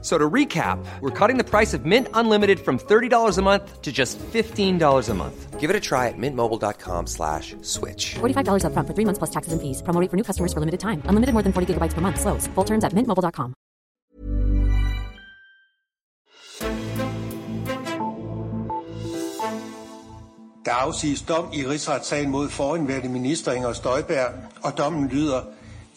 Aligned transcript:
So 0.00 0.16
to 0.16 0.30
recap, 0.30 0.78
we're 1.00 1.10
cutting 1.10 1.38
the 1.38 1.44
price 1.44 1.74
of 1.74 1.84
Mint 1.84 2.06
Unlimited 2.14 2.60
from 2.60 2.78
$30 2.78 3.36
a 3.36 3.42
month 3.42 3.82
to 3.82 3.90
just 3.90 4.16
$15 4.18 5.08
a 5.08 5.14
month. 5.14 5.58
Give 5.58 5.70
it 5.70 5.74
a 5.74 5.80
try 5.80 6.06
at 6.06 6.14
mintmobile.com 6.16 7.08
slash 7.08 7.56
switch. 7.62 8.14
$45 8.20 8.62
upfront 8.62 8.86
for 8.86 8.94
three 8.94 9.04
months 9.04 9.18
plus 9.18 9.30
taxes 9.30 9.52
and 9.52 9.60
fees. 9.60 9.82
Promo 9.82 10.00
rate 10.00 10.08
for 10.08 10.16
new 10.16 10.22
customers 10.22 10.52
for 10.52 10.60
limited 10.60 10.78
time. 10.78 11.02
Unlimited 11.06 11.32
more 11.32 11.42
than 11.42 11.52
40 11.52 11.74
gigabytes 11.74 11.94
per 11.94 12.00
month. 12.00 12.20
Slows. 12.20 12.46
Full 12.54 12.64
terms 12.64 12.84
at 12.84 12.92
mintmobile.com. 12.92 13.54
Der 20.64 20.74
afsiges 20.74 21.22
dom 21.22 21.48
i 21.52 21.66
rigsretssagen 21.66 22.30
mod 22.30 22.48
foranværende 22.48 23.08
minister 23.08 23.52
Inger 23.52 23.72
Støjberg, 23.72 24.32
og 24.62 24.78
dommen 24.78 25.08
lyder 25.08 25.42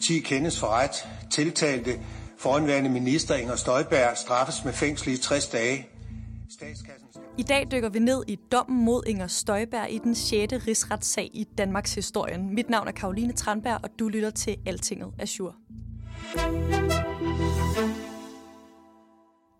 10 0.00 0.18
kendes 0.18 0.60
for 0.60 0.66
ret. 0.66 1.08
Tiltalte 1.30 1.98
foranværende 2.42 2.90
minister 2.90 3.34
Inger 3.34 3.56
Støjberg 3.56 4.16
straffes 4.16 4.64
med 4.64 4.72
fængsel 4.72 5.12
i 5.12 5.16
60 5.16 5.48
dage. 5.48 5.88
Statskassen. 6.50 7.08
I 7.38 7.42
dag 7.42 7.68
dykker 7.72 7.88
vi 7.88 7.98
ned 7.98 8.24
i 8.28 8.38
dommen 8.52 8.84
mod 8.84 9.02
Inger 9.06 9.26
Støjberg 9.26 9.90
i 9.90 9.98
den 9.98 10.14
6. 10.14 10.52
rigsretssag 10.66 11.30
i 11.32 11.44
Danmarks 11.58 11.94
historien. 11.94 12.54
Mit 12.54 12.70
navn 12.70 12.88
er 12.88 12.92
Karoline 12.92 13.32
Tranberg, 13.32 13.80
og 13.82 13.90
du 13.98 14.08
lytter 14.08 14.30
til 14.30 14.56
Altinget 14.66 15.12
Azure. 15.18 15.52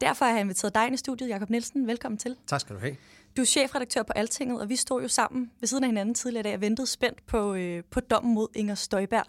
Derfor 0.01 0.24
har 0.24 0.32
jeg 0.32 0.40
inviteret 0.40 0.74
dig 0.74 0.87
ind 0.87 0.95
i 0.95 0.98
studiet, 0.98 1.28
Jakob 1.28 1.51
Nielsen. 1.51 1.87
Velkommen 1.87 2.18
til. 2.18 2.37
Tak 2.46 2.60
skal 2.60 2.76
du 2.76 2.80
have. 2.80 2.96
Du 3.37 3.42
er 3.42 3.46
chefredaktør 3.46 4.02
på 4.02 4.12
Altinget, 4.12 4.60
og 4.60 4.68
vi 4.68 4.76
stod 4.76 5.02
jo 5.02 5.09
sammen 5.09 5.51
ved 5.60 5.66
siden 5.66 5.85
af 5.85 5.88
hinanden 5.88 6.14
tidligere 6.14 6.40
i 6.40 6.42
dag 6.42 6.54
og 6.54 6.60
ventede 6.60 6.87
spændt 6.87 7.26
på, 7.26 7.54
øh, 7.54 7.82
på 7.90 8.01
dommen 8.01 8.35
mod 8.35 8.48
Inger 8.54 8.74
Støjberg. 8.74 9.26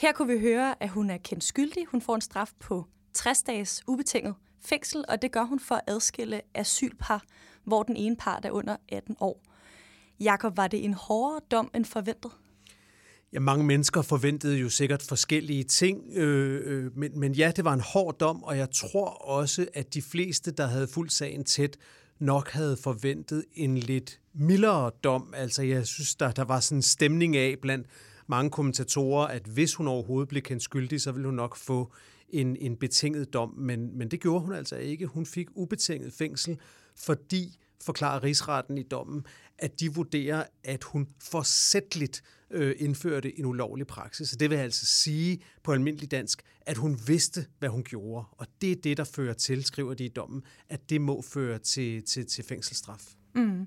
Her 0.00 0.12
kunne 0.12 0.34
vi 0.34 0.40
høre, 0.40 0.82
at 0.82 0.88
hun 0.88 1.10
er 1.10 1.16
kendt 1.16 1.44
skyldig. 1.44 1.86
Hun 1.86 2.02
får 2.02 2.14
en 2.14 2.20
straf 2.20 2.50
på 2.60 2.86
60 3.14 3.42
dages 3.42 3.82
ubetinget 3.86 4.34
fængsel, 4.64 5.04
og 5.08 5.22
det 5.22 5.32
gør 5.32 5.44
hun 5.44 5.60
for 5.60 5.74
at 5.74 5.80
adskille 5.86 6.40
asylpar, 6.54 7.22
hvor 7.64 7.82
den 7.82 7.96
ene 7.96 8.16
part 8.16 8.44
er 8.44 8.50
under 8.50 8.76
18 8.88 9.16
år. 9.20 9.42
Jakob, 10.20 10.56
var 10.56 10.68
det 10.68 10.84
en 10.84 10.94
hårdere 10.94 11.40
dom 11.50 11.70
end 11.74 11.84
forventet? 11.84 12.30
Ja, 13.32 13.40
mange 13.40 13.64
mennesker 13.64 14.02
forventede 14.02 14.56
jo 14.58 14.68
sikkert 14.68 15.02
forskellige 15.02 15.64
ting, 15.64 16.02
øh, 16.12 16.60
øh, 16.64 16.96
men, 16.96 17.20
men 17.20 17.32
ja, 17.32 17.52
det 17.56 17.64
var 17.64 17.74
en 17.74 17.80
hård 17.80 18.18
dom, 18.18 18.42
og 18.42 18.58
jeg 18.58 18.70
tror 18.70 19.08
også, 19.08 19.66
at 19.74 19.94
de 19.94 20.02
fleste, 20.02 20.50
der 20.50 20.66
havde 20.66 20.88
fulgt 20.88 21.12
sagen 21.12 21.44
tæt, 21.44 21.76
nok 22.18 22.50
havde 22.50 22.76
forventet 22.76 23.44
en 23.54 23.78
lidt 23.78 24.20
mildere 24.34 24.90
dom. 25.04 25.34
Altså, 25.36 25.62
jeg 25.62 25.86
synes, 25.86 26.14
der, 26.14 26.32
der 26.32 26.44
var 26.44 26.60
sådan 26.60 26.78
en 26.78 26.82
stemning 26.82 27.36
af 27.36 27.56
blandt 27.62 27.86
mange 28.30 28.50
kommentatorer, 28.50 29.26
at 29.26 29.42
hvis 29.42 29.74
hun 29.74 29.88
overhovedet 29.88 30.28
blev 30.28 30.42
kendt 30.42 30.62
skyldig, 30.62 31.00
så 31.00 31.12
ville 31.12 31.26
hun 31.26 31.34
nok 31.34 31.56
få 31.56 31.92
en, 32.28 32.56
en 32.56 32.76
betinget 32.76 33.32
dom, 33.32 33.54
men, 33.58 33.98
men 33.98 34.10
det 34.10 34.20
gjorde 34.20 34.40
hun 34.40 34.52
altså 34.52 34.76
ikke. 34.76 35.06
Hun 35.06 35.26
fik 35.26 35.48
ubetinget 35.54 36.12
fængsel, 36.12 36.58
fordi, 36.96 37.58
forklarer 37.82 38.22
rigsretten 38.22 38.78
i 38.78 38.82
dommen, 38.82 39.26
at 39.58 39.80
de 39.80 39.94
vurderer, 39.94 40.44
at 40.64 40.84
hun 40.84 41.08
forsætteligt 41.20 42.22
øh, 42.50 42.74
indførte 42.78 43.38
en 43.38 43.44
ulovlig 43.44 43.86
praksis. 43.86 44.28
Så 44.28 44.36
det 44.36 44.50
vil 44.50 44.56
altså 44.56 44.86
sige 44.86 45.40
på 45.62 45.72
almindelig 45.72 46.10
dansk, 46.10 46.42
at 46.60 46.76
hun 46.76 47.00
vidste, 47.06 47.46
hvad 47.58 47.68
hun 47.68 47.84
gjorde. 47.84 48.26
Og 48.30 48.46
det 48.60 48.72
er 48.72 48.76
det, 48.76 48.96
der 48.96 49.04
fører 49.04 49.34
til, 49.34 49.64
skriver 49.64 49.94
de 49.94 50.04
i 50.04 50.08
dommen, 50.08 50.42
at 50.68 50.90
det 50.90 51.00
må 51.00 51.22
føre 51.22 51.58
til, 51.58 52.04
til, 52.04 52.26
til 52.26 52.44
fængselsstraf. 52.44 53.14
Mm. 53.34 53.66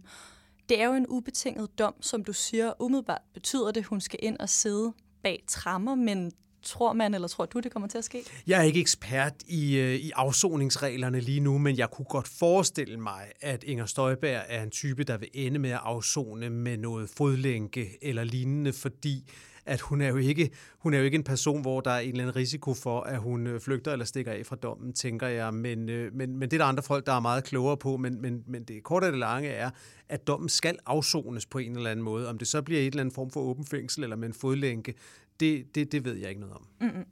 Det 0.70 0.82
er 0.82 0.86
jo 0.86 0.94
en 0.94 1.08
ubetinget 1.08 1.80
dom, 1.80 1.94
som 2.02 2.24
du 2.24 2.34
siger. 2.34 2.82
Umiddelbart 2.82 3.22
betyder 3.34 3.72
det, 3.72 3.80
at 3.80 3.86
hun 3.86 4.02
skal 4.02 4.20
ind 4.24 4.38
og 4.38 4.50
sidde 4.50 4.94
bag 5.24 5.44
trammer, 5.48 5.96
men 5.96 6.32
tror 6.64 6.94
man, 6.94 7.14
eller 7.14 7.28
tror 7.28 7.46
du, 7.46 7.60
det 7.60 7.72
kommer 7.72 7.88
til 7.88 7.98
at 7.98 8.04
ske? 8.04 8.24
Jeg 8.48 8.60
er 8.60 8.64
ikke 8.64 8.80
ekspert 8.80 9.34
i, 9.48 9.78
øh, 9.78 9.96
i 9.96 10.12
afsoningsreglerne 10.16 11.20
lige 11.20 11.40
nu, 11.40 11.58
men 11.58 11.78
jeg 11.78 11.90
kunne 11.92 12.06
godt 12.06 12.28
forestille 12.28 13.00
mig, 13.00 13.32
at 13.42 13.64
Inger 13.64 13.86
Støjberg 13.86 14.42
er 14.48 14.64
en 14.64 14.72
type, 14.72 15.04
der 15.04 15.18
vil 15.18 15.30
ende 15.34 15.60
med 15.60 15.70
at 15.70 15.80
afzone 15.84 16.50
med 16.50 16.78
noget 16.78 17.10
fodlænke 17.10 17.98
eller 18.02 18.24
lignende, 18.24 18.74
fordi 18.74 19.32
at 19.66 19.82
hun 19.82 20.02
er, 20.02 20.08
jo 20.08 20.18
ikke, 20.18 20.50
hun 20.78 20.94
er 20.94 20.98
jo 20.98 21.04
ikke 21.04 21.16
en 21.16 21.24
person, 21.24 21.62
hvor 21.62 21.82
der 21.82 21.92
er 21.92 22.00
en 22.00 22.10
eller 22.10 22.24
anden 22.24 22.36
risiko 22.36 22.74
for, 22.74 23.02
at 23.02 23.20
hun 23.20 23.48
øh, 23.48 23.62
flygter 23.62 23.92
eller 23.92 24.06
stikker 24.06 24.32
af 24.32 24.46
fra 24.46 24.56
dommen, 24.56 24.94
tænker 24.94 25.28
jeg. 25.28 25.54
Men, 25.54 25.90
øh, 25.90 26.14
men, 26.14 26.38
men 26.38 26.52
det 26.52 26.58
er 26.58 26.64
der 26.64 26.66
andre 26.66 26.84
folk, 26.84 27.06
der 27.06 27.14
er 27.14 27.20
meget 27.20 27.44
klogere 27.44 27.78
på. 27.78 27.98
Men, 27.98 28.22
men, 28.22 28.44
men 28.48 28.64
det 28.64 28.84
korte 28.84 29.06
af 29.06 29.12
det 29.12 29.20
lange 29.20 29.50
er, 29.50 29.70
at 30.10 30.28
dommen 30.28 30.50
skal 30.50 30.78
afsones 30.86 31.46
på 31.46 31.58
en 31.58 31.76
eller 31.76 31.90
anden 31.90 32.04
måde. 32.04 32.30
Om 32.30 32.38
det 32.38 32.48
så 32.48 32.62
bliver 32.62 32.82
et 32.82 32.88
eller 32.88 33.00
andet 33.00 33.16
form 33.16 33.30
for 33.30 33.40
åben 33.40 33.66
fængsel 33.66 34.04
eller 34.04 34.16
med 34.16 34.28
en 34.28 34.34
fodlænke, 34.34 34.94
det, 35.40 35.76
det, 35.76 35.92
det 35.92 36.06
ved 36.06 36.16
jeg 36.16 36.30
ikke 36.30 36.42
noget 36.42 36.56
om. 36.56 36.68
Mm-hmm. 36.82 37.06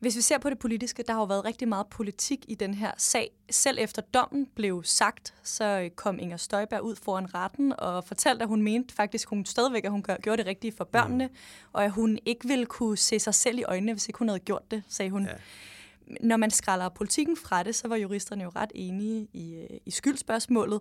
Hvis 0.00 0.16
vi 0.16 0.20
ser 0.20 0.38
på 0.38 0.50
det 0.50 0.58
politiske, 0.58 1.02
der 1.02 1.12
har 1.12 1.20
jo 1.20 1.24
været 1.24 1.44
rigtig 1.44 1.68
meget 1.68 1.86
politik 1.86 2.44
i 2.48 2.54
den 2.54 2.74
her 2.74 2.90
sag. 2.96 3.30
Selv 3.50 3.78
efter 3.80 4.02
dommen 4.02 4.46
blev 4.54 4.82
sagt, 4.84 5.34
så 5.42 5.90
kom 5.96 6.18
Inger 6.18 6.36
Støjberg 6.36 6.82
ud 6.82 6.96
foran 6.96 7.34
retten 7.34 7.72
og 7.78 8.04
fortalte, 8.04 8.42
at 8.42 8.48
hun 8.48 8.62
mente 8.62 8.94
faktisk, 8.94 9.28
hun 9.28 9.44
stadigvæk, 9.44 9.84
at 9.84 9.90
hun 9.90 10.04
gjorde 10.22 10.36
det 10.36 10.46
rigtige 10.46 10.72
for 10.76 10.84
børnene, 10.84 11.26
mm. 11.26 11.34
og 11.72 11.84
at 11.84 11.90
hun 11.90 12.18
ikke 12.26 12.48
ville 12.48 12.66
kunne 12.66 12.96
se 12.96 13.18
sig 13.18 13.34
selv 13.34 13.58
i 13.58 13.62
øjnene, 13.62 13.92
hvis 13.92 14.08
ikke 14.08 14.18
hun 14.18 14.28
havde 14.28 14.40
gjort 14.40 14.70
det, 14.70 14.82
sagde 14.88 15.10
hun. 15.10 15.24
Ja. 15.24 15.32
Når 16.20 16.36
man 16.36 16.50
skræller 16.50 16.88
politikken 16.88 17.36
fra 17.36 17.62
det, 17.62 17.74
så 17.74 17.88
var 17.88 17.96
juristerne 17.96 18.44
jo 18.44 18.50
ret 18.56 18.72
enige 18.74 19.28
i, 19.32 19.54
øh, 19.54 19.78
i 19.86 19.90
skyldspørgsmålet. 19.90 20.80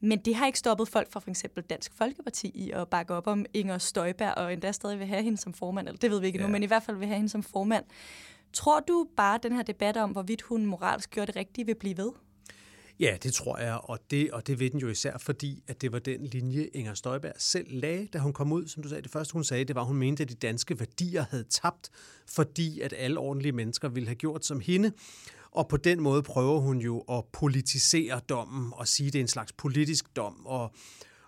Men 0.00 0.18
det 0.18 0.34
har 0.34 0.46
ikke 0.46 0.58
stoppet 0.58 0.88
folk 0.88 1.12
fra 1.12 1.20
for 1.20 1.30
eksempel 1.30 1.62
Dansk 1.62 1.92
Folkeparti 1.94 2.50
i 2.54 2.70
at 2.70 2.88
bakke 2.88 3.14
op 3.14 3.26
om 3.26 3.46
Inger 3.54 3.78
Støjberg, 3.78 4.34
og 4.34 4.52
endda 4.52 4.72
stadig 4.72 4.98
vil 4.98 5.06
have 5.06 5.22
hende 5.22 5.38
som 5.38 5.54
formand, 5.54 5.88
eller 5.88 5.98
det 5.98 6.10
ved 6.10 6.20
vi 6.20 6.26
ikke 6.26 6.38
ja. 6.38 6.46
nu, 6.46 6.52
men 6.52 6.62
i 6.62 6.66
hvert 6.66 6.82
fald 6.82 6.96
vil 6.96 7.06
have 7.06 7.16
hende 7.16 7.28
som 7.28 7.42
formand. 7.42 7.84
Tror 8.54 8.80
du 8.80 9.06
bare, 9.16 9.34
at 9.34 9.42
den 9.42 9.52
her 9.52 9.62
debat 9.62 9.96
om, 9.96 10.10
hvorvidt 10.10 10.42
hun 10.42 10.66
moralsk 10.66 11.10
gjorde 11.10 11.26
det 11.26 11.36
rigtige, 11.36 11.66
vil 11.66 11.74
blive 11.74 11.96
ved? 11.96 12.10
Ja, 13.00 13.16
det 13.22 13.32
tror 13.32 13.58
jeg, 13.58 13.78
og 13.82 13.98
det, 14.10 14.30
og 14.30 14.46
det 14.46 14.60
ved 14.60 14.70
den 14.70 14.80
jo 14.80 14.88
især, 14.88 15.18
fordi 15.18 15.62
at 15.68 15.80
det 15.80 15.92
var 15.92 15.98
den 15.98 16.26
linje, 16.26 16.64
Inger 16.74 16.94
Støjberg 16.94 17.32
selv 17.38 17.66
lagde, 17.70 18.06
da 18.12 18.18
hun 18.18 18.32
kom 18.32 18.52
ud. 18.52 18.66
Som 18.66 18.82
du 18.82 18.88
sagde, 18.88 19.02
det 19.02 19.10
første 19.10 19.32
hun 19.32 19.44
sagde, 19.44 19.64
det 19.64 19.74
var, 19.76 19.80
at 19.80 19.86
hun 19.86 19.96
mente, 19.96 20.22
at 20.22 20.28
de 20.28 20.34
danske 20.34 20.80
værdier 20.80 21.24
havde 21.30 21.44
tabt, 21.44 21.90
fordi 22.28 22.80
at 22.80 22.94
alle 22.96 23.18
ordentlige 23.18 23.52
mennesker 23.52 23.88
ville 23.88 24.06
have 24.06 24.16
gjort 24.16 24.44
som 24.44 24.60
hende. 24.60 24.92
Og 25.50 25.68
på 25.68 25.76
den 25.76 26.00
måde 26.00 26.22
prøver 26.22 26.60
hun 26.60 26.78
jo 26.78 27.00
at 27.00 27.24
politisere 27.32 28.20
dommen 28.28 28.72
og 28.76 28.88
sige, 28.88 29.06
at 29.06 29.12
det 29.12 29.18
er 29.18 29.22
en 29.22 29.28
slags 29.28 29.52
politisk 29.52 30.16
dom. 30.16 30.46
Og, 30.46 30.74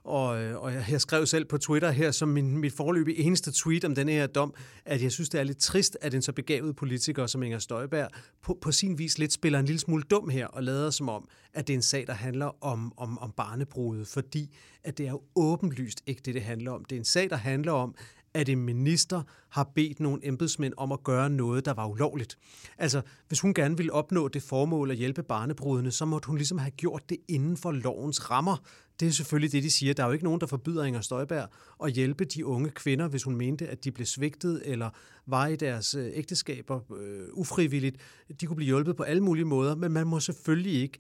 og, 0.06 0.42
øh, 0.42 0.62
og 0.62 0.72
jeg 0.90 1.00
skrev 1.00 1.26
selv 1.26 1.44
på 1.44 1.58
Twitter 1.58 1.90
her 1.90 2.10
som 2.10 2.28
min, 2.28 2.58
mit 2.58 2.72
forløb 2.72 3.08
eneste 3.08 3.52
tweet 3.52 3.84
om 3.84 3.94
denne 3.94 4.12
her 4.12 4.26
dom, 4.26 4.54
at 4.84 5.02
jeg 5.02 5.12
synes, 5.12 5.28
det 5.28 5.40
er 5.40 5.44
lidt 5.44 5.58
trist, 5.58 5.98
at 6.00 6.14
en 6.14 6.22
så 6.22 6.32
begavet 6.32 6.76
politiker 6.76 7.26
som 7.26 7.42
Inger 7.42 7.58
Støjberg 7.58 8.08
på, 8.42 8.58
på 8.60 8.72
sin 8.72 8.98
vis 8.98 9.18
lidt 9.18 9.32
spiller 9.32 9.58
en 9.58 9.64
lille 9.64 9.80
smule 9.80 10.02
dum 10.02 10.28
her 10.28 10.46
og 10.46 10.62
lader 10.62 10.90
som 10.90 11.08
om, 11.08 11.28
at 11.54 11.66
det 11.66 11.72
er 11.72 11.78
en 11.78 11.82
sag, 11.82 12.06
der 12.06 12.12
handler 12.12 12.64
om, 12.64 12.92
om, 12.96 13.18
om 13.18 13.32
barnebrudet, 13.36 14.06
fordi 14.06 14.56
at 14.84 14.98
det 14.98 15.06
er 15.06 15.10
jo 15.10 15.22
åbenlyst 15.36 16.02
ikke 16.06 16.22
det, 16.24 16.34
det 16.34 16.42
handler 16.42 16.70
om. 16.70 16.84
Det 16.84 16.96
er 16.96 17.00
en 17.00 17.04
sag, 17.04 17.30
der 17.30 17.36
handler 17.36 17.72
om, 17.72 17.94
at 18.36 18.48
en 18.48 18.58
minister 18.58 19.22
har 19.48 19.70
bedt 19.74 20.00
nogle 20.00 20.26
embedsmænd 20.26 20.74
om 20.76 20.92
at 20.92 21.04
gøre 21.04 21.30
noget, 21.30 21.64
der 21.64 21.74
var 21.74 21.86
ulovligt. 21.86 22.38
Altså, 22.78 23.02
hvis 23.28 23.40
hun 23.40 23.54
gerne 23.54 23.76
ville 23.76 23.92
opnå 23.92 24.28
det 24.28 24.42
formål 24.42 24.90
at 24.90 24.96
hjælpe 24.96 25.22
barnebrudene, 25.22 25.90
så 25.90 26.04
måtte 26.04 26.26
hun 26.26 26.36
ligesom 26.36 26.58
have 26.58 26.70
gjort 26.70 27.02
det 27.08 27.18
inden 27.28 27.56
for 27.56 27.72
lovens 27.72 28.30
rammer. 28.30 28.56
Det 29.00 29.08
er 29.08 29.12
selvfølgelig 29.12 29.52
det, 29.52 29.62
de 29.62 29.70
siger. 29.70 29.94
Der 29.94 30.02
er 30.02 30.06
jo 30.06 30.12
ikke 30.12 30.24
nogen, 30.24 30.40
der 30.40 30.46
forbyder 30.46 30.84
Inger 30.84 31.00
Støjberg 31.00 31.48
at 31.84 31.92
hjælpe 31.92 32.24
de 32.24 32.46
unge 32.46 32.70
kvinder, 32.70 33.08
hvis 33.08 33.22
hun 33.22 33.36
mente, 33.36 33.68
at 33.68 33.84
de 33.84 33.92
blev 33.92 34.06
svigtet 34.06 34.62
eller 34.64 34.90
var 35.26 35.46
i 35.46 35.56
deres 35.56 35.94
øh, 35.94 36.10
ægteskaber 36.14 36.80
øh, 36.96 37.26
ufrivilligt. 37.32 37.96
De 38.40 38.46
kunne 38.46 38.56
blive 38.56 38.66
hjulpet 38.66 38.96
på 38.96 39.02
alle 39.02 39.22
mulige 39.22 39.44
måder, 39.44 39.74
men 39.74 39.92
man 39.92 40.06
må 40.06 40.20
selvfølgelig 40.20 40.82
ikke 40.82 40.98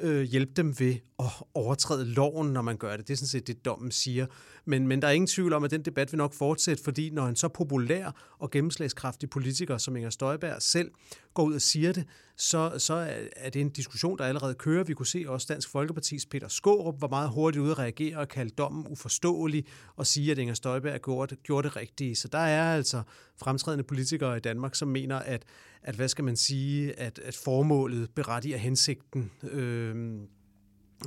øh, 0.00 0.22
hjælpe 0.22 0.52
dem 0.56 0.80
ved 0.80 0.96
at 1.18 1.26
overtræde 1.54 2.04
loven, 2.04 2.52
når 2.52 2.62
man 2.62 2.76
gør 2.76 2.96
det. 2.96 3.08
Det 3.08 3.14
er 3.14 3.16
sådan 3.16 3.28
set 3.28 3.46
det, 3.46 3.64
dommen 3.64 3.90
siger. 3.90 4.26
Men, 4.64 4.88
men 4.88 5.02
der 5.02 5.08
er 5.08 5.12
ingen 5.12 5.26
tvivl 5.26 5.52
om, 5.52 5.64
at 5.64 5.70
den 5.70 5.82
debat 5.82 6.12
vil 6.12 6.18
nok 6.18 6.34
fortsætte, 6.34 6.84
fordi 6.84 7.10
når 7.10 7.26
en 7.26 7.36
så 7.36 7.48
populær 7.48 8.34
og 8.38 8.50
gennemslagskraftig 8.50 9.30
politiker 9.30 9.78
som 9.78 9.96
Inger 9.96 10.10
Støjberg 10.10 10.62
selv 10.62 10.90
går 11.34 11.44
ud 11.44 11.54
og 11.54 11.60
siger 11.60 11.92
det, 11.92 12.04
så, 12.36 12.78
så 12.78 12.94
er 13.36 13.50
det 13.50 13.60
en 13.60 13.70
diskussion, 13.70 14.18
der 14.18 14.24
allerede 14.24 14.54
kører. 14.54 14.84
Vi 14.84 14.94
kunne 14.94 15.06
se 15.06 15.24
også 15.28 15.46
Dansk 15.50 15.70
Folkepartis 15.70 16.26
Peter 16.26 16.48
Skårup 16.48 17.00
var 17.00 17.08
meget 17.08 17.30
hurtigt 17.30 17.62
ude 17.62 17.70
at 17.70 17.78
reagere 17.78 18.16
og 18.16 18.28
kalde 18.28 18.50
dommen 18.50 18.86
uforståelig 18.86 19.64
og 19.96 20.06
sige, 20.06 20.30
at 20.32 20.38
Inger 20.38 20.54
Støjberg 20.54 21.00
gjorde 21.00 21.36
gjorde 21.36 21.68
det 21.68 21.76
rigtige. 21.76 22.16
Så 22.16 22.28
der 22.28 22.38
er 22.38 22.74
altså 22.74 23.02
fremtrædende 23.36 23.84
politikere 23.84 24.36
i 24.36 24.40
Danmark, 24.40 24.74
som 24.74 24.88
mener, 24.88 25.16
at, 25.16 25.44
at 25.82 25.94
hvad 25.94 26.08
skal 26.08 26.24
man 26.24 26.36
sige, 26.36 27.00
at, 27.00 27.18
at 27.18 27.36
formålet 27.44 28.10
berettiger 28.14 28.56
hensigten, 28.56 29.30
øh, 29.42 30.20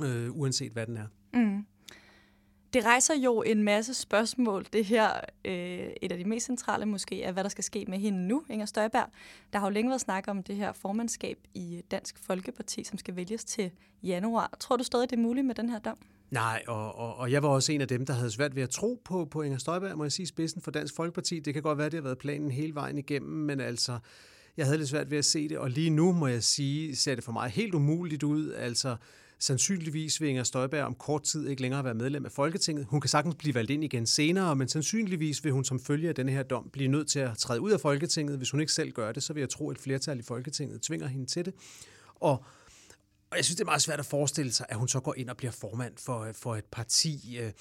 øh, 0.04 0.30
uanset 0.30 0.72
hvad 0.72 0.86
den 0.86 0.96
er. 0.96 1.06
Mm. 1.34 1.64
Det 2.72 2.84
rejser 2.84 3.14
jo 3.14 3.42
en 3.42 3.62
masse 3.62 3.94
spørgsmål. 3.94 4.66
Det 4.72 4.84
her, 4.84 5.10
øh, 5.44 5.90
et 6.02 6.12
af 6.12 6.18
de 6.18 6.24
mest 6.24 6.46
centrale 6.46 6.86
måske, 6.86 7.22
er, 7.22 7.32
hvad 7.32 7.44
der 7.44 7.50
skal 7.50 7.64
ske 7.64 7.84
med 7.88 7.98
hende 7.98 8.26
nu, 8.28 8.42
Inger 8.50 8.66
Støjberg. 8.66 9.08
Der 9.52 9.58
har 9.58 9.66
jo 9.66 9.70
længe 9.70 9.88
været 9.88 10.00
snak 10.00 10.24
om 10.28 10.42
det 10.42 10.56
her 10.56 10.72
formandskab 10.72 11.38
i 11.54 11.82
Dansk 11.90 12.18
Folkeparti, 12.18 12.84
som 12.84 12.98
skal 12.98 13.16
vælges 13.16 13.44
til 13.44 13.70
januar. 14.02 14.56
Tror 14.60 14.76
du 14.76 14.84
stadig, 14.84 15.10
det 15.10 15.16
er 15.16 15.20
muligt 15.22 15.46
med 15.46 15.54
den 15.54 15.70
her 15.70 15.78
dom? 15.78 15.98
Nej, 16.30 16.62
og, 16.66 16.98
og, 16.98 17.16
og 17.16 17.32
jeg 17.32 17.42
var 17.42 17.48
også 17.48 17.72
en 17.72 17.80
af 17.80 17.88
dem, 17.88 18.06
der 18.06 18.12
havde 18.12 18.30
svært 18.30 18.56
ved 18.56 18.62
at 18.62 18.70
tro 18.70 19.00
på, 19.04 19.24
på 19.24 19.42
Inger 19.42 19.58
Støjberg, 19.58 19.98
må 19.98 20.04
jeg 20.04 20.12
sige, 20.12 20.26
spidsen 20.26 20.62
for 20.62 20.70
Dansk 20.70 20.94
Folkeparti. 20.96 21.40
Det 21.40 21.54
kan 21.54 21.62
godt 21.62 21.78
være, 21.78 21.86
det 21.86 21.94
har 21.94 22.02
været 22.02 22.18
planen 22.18 22.50
hele 22.50 22.74
vejen 22.74 22.98
igennem, 22.98 23.30
men 23.30 23.60
altså, 23.60 23.98
jeg 24.56 24.66
havde 24.66 24.78
lidt 24.78 24.88
svært 24.88 25.10
ved 25.10 25.18
at 25.18 25.24
se 25.24 25.48
det, 25.48 25.58
og 25.58 25.70
lige 25.70 25.90
nu, 25.90 26.12
må 26.12 26.26
jeg 26.26 26.42
sige, 26.42 26.96
ser 26.96 27.14
det 27.14 27.24
for 27.24 27.32
mig 27.32 27.50
helt 27.50 27.74
umuligt 27.74 28.22
ud. 28.22 28.52
Altså, 28.52 28.96
sandsynligvis 29.38 30.20
vil 30.20 30.28
Inger 30.28 30.42
Støjberg 30.42 30.84
om 30.84 30.94
kort 30.94 31.22
tid 31.22 31.48
ikke 31.48 31.62
længere 31.62 31.84
være 31.84 31.94
medlem 31.94 32.24
af 32.24 32.32
Folketinget. 32.32 32.86
Hun 32.88 33.00
kan 33.00 33.08
sagtens 33.08 33.34
blive 33.34 33.54
valgt 33.54 33.70
ind 33.70 33.84
igen 33.84 34.06
senere, 34.06 34.56
men 34.56 34.68
sandsynligvis 34.68 35.44
vil 35.44 35.52
hun 35.52 35.64
som 35.64 35.80
følge 35.80 36.08
af 36.08 36.14
denne 36.14 36.32
her 36.32 36.42
dom 36.42 36.70
blive 36.72 36.88
nødt 36.88 37.08
til 37.08 37.18
at 37.18 37.38
træde 37.38 37.60
ud 37.60 37.70
af 37.70 37.80
Folketinget. 37.80 38.36
Hvis 38.36 38.50
hun 38.50 38.60
ikke 38.60 38.72
selv 38.72 38.92
gør 38.92 39.12
det, 39.12 39.22
så 39.22 39.32
vil 39.32 39.40
jeg 39.40 39.48
tro, 39.48 39.70
at 39.70 39.76
et 39.76 39.82
flertal 39.82 40.18
i 40.18 40.22
Folketinget 40.22 40.82
tvinger 40.82 41.06
hende 41.06 41.26
til 41.26 41.44
det. 41.44 41.54
Og 42.14 42.44
og 43.30 43.36
jeg 43.36 43.44
synes, 43.44 43.56
det 43.56 43.62
er 43.62 43.66
meget 43.66 43.82
svært 43.82 43.98
at 43.98 44.06
forestille 44.06 44.52
sig, 44.52 44.66
at 44.68 44.76
hun 44.76 44.88
så 44.88 45.00
går 45.00 45.14
ind 45.16 45.30
og 45.30 45.36
bliver 45.36 45.50
formand 45.50 45.92
for, 45.96 46.28
for 46.32 46.56
et 46.56 46.64
parti. 46.64 47.38
Øh, 47.40 47.52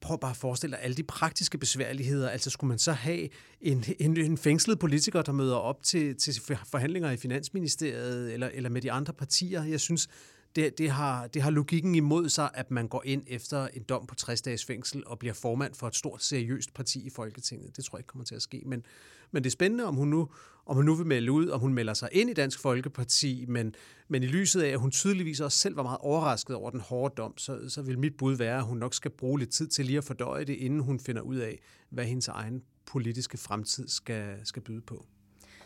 prøv 0.00 0.20
bare 0.20 0.30
at 0.30 0.36
forestille 0.36 0.76
dig 0.76 0.84
alle 0.84 0.96
de 0.96 1.02
praktiske 1.02 1.58
besværligheder. 1.58 2.30
Altså 2.30 2.50
skulle 2.50 2.68
man 2.68 2.78
så 2.78 2.92
have 2.92 3.28
en, 3.60 3.84
en, 3.98 4.16
en 4.16 4.38
fængslet 4.38 4.78
politiker, 4.78 5.22
der 5.22 5.32
møder 5.32 5.56
op 5.56 5.82
til, 5.82 6.16
til 6.16 6.42
forhandlinger 6.70 7.10
i 7.10 7.16
Finansministeriet 7.16 8.32
eller, 8.32 8.50
eller 8.52 8.70
med 8.70 8.82
de 8.82 8.92
andre 8.92 9.12
partier? 9.12 9.64
Jeg 9.64 9.80
synes, 9.80 10.08
det, 10.56 10.78
det, 10.78 10.90
har, 10.90 11.26
det 11.26 11.42
har 11.42 11.50
logikken 11.50 11.94
imod 11.94 12.28
sig, 12.28 12.50
at 12.54 12.70
man 12.70 12.88
går 12.88 13.02
ind 13.04 13.22
efter 13.26 13.66
en 13.66 13.82
dom 13.82 14.06
på 14.06 14.14
60 14.14 14.42
dages 14.42 14.64
fængsel 14.64 15.02
og 15.06 15.18
bliver 15.18 15.34
formand 15.34 15.74
for 15.74 15.86
et 15.86 15.96
stort, 15.96 16.22
seriøst 16.22 16.74
parti 16.74 17.06
i 17.06 17.10
Folketinget. 17.10 17.76
Det 17.76 17.84
tror 17.84 17.98
jeg 17.98 18.00
ikke 18.00 18.06
kommer 18.06 18.24
til 18.24 18.34
at 18.34 18.42
ske. 18.42 18.62
Men, 18.66 18.86
men 19.30 19.44
det 19.44 19.50
er 19.50 19.52
spændende, 19.52 19.84
om 19.84 19.94
hun, 19.94 20.08
nu, 20.08 20.28
om 20.66 20.76
hun 20.76 20.84
nu 20.84 20.94
vil 20.94 21.06
melde 21.06 21.32
ud, 21.32 21.48
om 21.48 21.60
hun 21.60 21.74
melder 21.74 21.94
sig 21.94 22.08
ind 22.12 22.30
i 22.30 22.32
Dansk 22.32 22.58
Folkeparti, 22.58 23.44
men, 23.48 23.74
men 24.08 24.22
i 24.22 24.26
lyset 24.26 24.62
af, 24.62 24.68
at 24.68 24.80
hun 24.80 24.90
tydeligvis 24.90 25.40
også 25.40 25.58
selv 25.58 25.76
var 25.76 25.82
meget 25.82 25.98
overrasket 26.00 26.56
over 26.56 26.70
den 26.70 26.80
hårde 26.80 27.14
dom, 27.16 27.38
så, 27.38 27.68
så 27.68 27.82
vil 27.82 27.98
mit 27.98 28.16
bud 28.16 28.36
være, 28.36 28.58
at 28.58 28.64
hun 28.64 28.78
nok 28.78 28.94
skal 28.94 29.10
bruge 29.10 29.38
lidt 29.38 29.50
tid 29.50 29.68
til 29.68 29.86
lige 29.86 29.98
at 29.98 30.04
fordøje 30.04 30.44
det, 30.44 30.54
inden 30.54 30.80
hun 30.80 31.00
finder 31.00 31.22
ud 31.22 31.36
af, 31.36 31.60
hvad 31.90 32.04
hendes 32.04 32.28
egen 32.28 32.62
politiske 32.86 33.38
fremtid 33.38 33.88
skal, 33.88 34.36
skal 34.44 34.62
byde 34.62 34.80
på. 34.80 35.06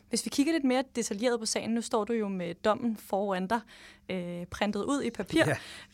Hvis 0.08 0.24
vi 0.24 0.30
kigger 0.30 0.52
lidt 0.52 0.64
mere 0.64 0.84
detaljeret 0.96 1.40
på 1.40 1.46
sagen, 1.46 1.70
nu 1.70 1.80
står 1.80 2.04
du 2.04 2.12
jo 2.12 2.28
med 2.28 2.54
dommen 2.54 2.96
foran 2.96 3.46
dig, 3.46 3.60
øh, 4.08 4.46
printet 4.46 4.84
ud 4.84 5.02
i 5.02 5.10
papir, 5.10 5.44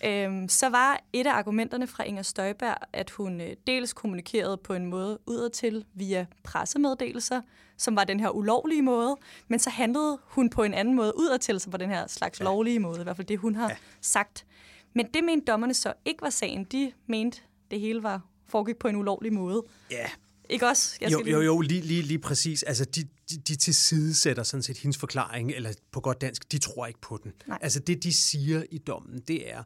ja. 0.02 0.24
øhm, 0.24 0.48
så 0.48 0.68
var 0.68 1.00
et 1.12 1.26
af 1.26 1.32
argumenterne 1.32 1.86
fra 1.86 2.04
Inger 2.04 2.22
Støjberg, 2.22 2.76
at 2.92 3.10
hun 3.10 3.40
øh, 3.40 3.56
dels 3.66 3.92
kommunikerede 3.92 4.56
på 4.56 4.74
en 4.74 4.86
måde 4.86 5.18
udadtil 5.26 5.84
via 5.94 6.26
pressemeddelelser, 6.42 7.40
som 7.76 7.96
var 7.96 8.04
den 8.04 8.20
her 8.20 8.28
ulovlige 8.28 8.82
måde, 8.82 9.16
men 9.48 9.58
så 9.58 9.70
handlede 9.70 10.18
hun 10.22 10.50
på 10.50 10.62
en 10.62 10.74
anden 10.74 10.94
måde 10.94 11.12
udadtil, 11.16 11.60
som 11.60 11.72
var 11.72 11.78
den 11.78 11.90
her 11.90 12.06
slags 12.06 12.40
ja. 12.40 12.44
lovlige 12.44 12.78
måde, 12.78 13.00
i 13.00 13.02
hvert 13.02 13.16
fald 13.16 13.26
det, 13.26 13.38
hun 13.38 13.54
har 13.54 13.68
ja. 13.68 13.76
sagt. 14.00 14.46
Men 14.94 15.06
det 15.14 15.24
mente 15.24 15.52
dommerne 15.52 15.74
så 15.74 15.92
ikke 16.04 16.22
var 16.22 16.30
sagen. 16.30 16.64
De 16.64 16.92
mente, 17.06 17.40
det 17.70 17.80
hele 17.80 18.02
var 18.02 18.20
foregik 18.46 18.76
på 18.76 18.88
en 18.88 18.96
ulovlig 18.96 19.32
måde. 19.32 19.62
Ja, 19.90 20.06
ikke 20.50 20.66
også? 20.66 20.96
Jeg 21.00 21.10
skal 21.10 21.26
jo, 21.26 21.36
jo, 21.36 21.42
jo, 21.42 21.60
lige, 21.60 21.80
lige, 21.80 22.02
lige 22.02 22.18
præcis. 22.18 22.62
Altså, 22.62 22.84
de, 22.84 23.02
de, 23.30 23.36
de 23.36 23.56
tilsidesætter 23.56 24.42
sådan 24.42 24.62
set 24.62 24.78
hendes 24.78 24.96
forklaring, 24.96 25.52
eller 25.52 25.72
på 25.92 26.00
godt 26.00 26.20
dansk, 26.20 26.52
de 26.52 26.58
tror 26.58 26.86
ikke 26.86 27.00
på 27.00 27.20
den. 27.24 27.32
Nej. 27.46 27.58
Altså, 27.62 27.80
det 27.80 28.02
de 28.02 28.12
siger 28.12 28.62
i 28.70 28.78
dommen, 28.78 29.20
det 29.28 29.50
er, 29.52 29.62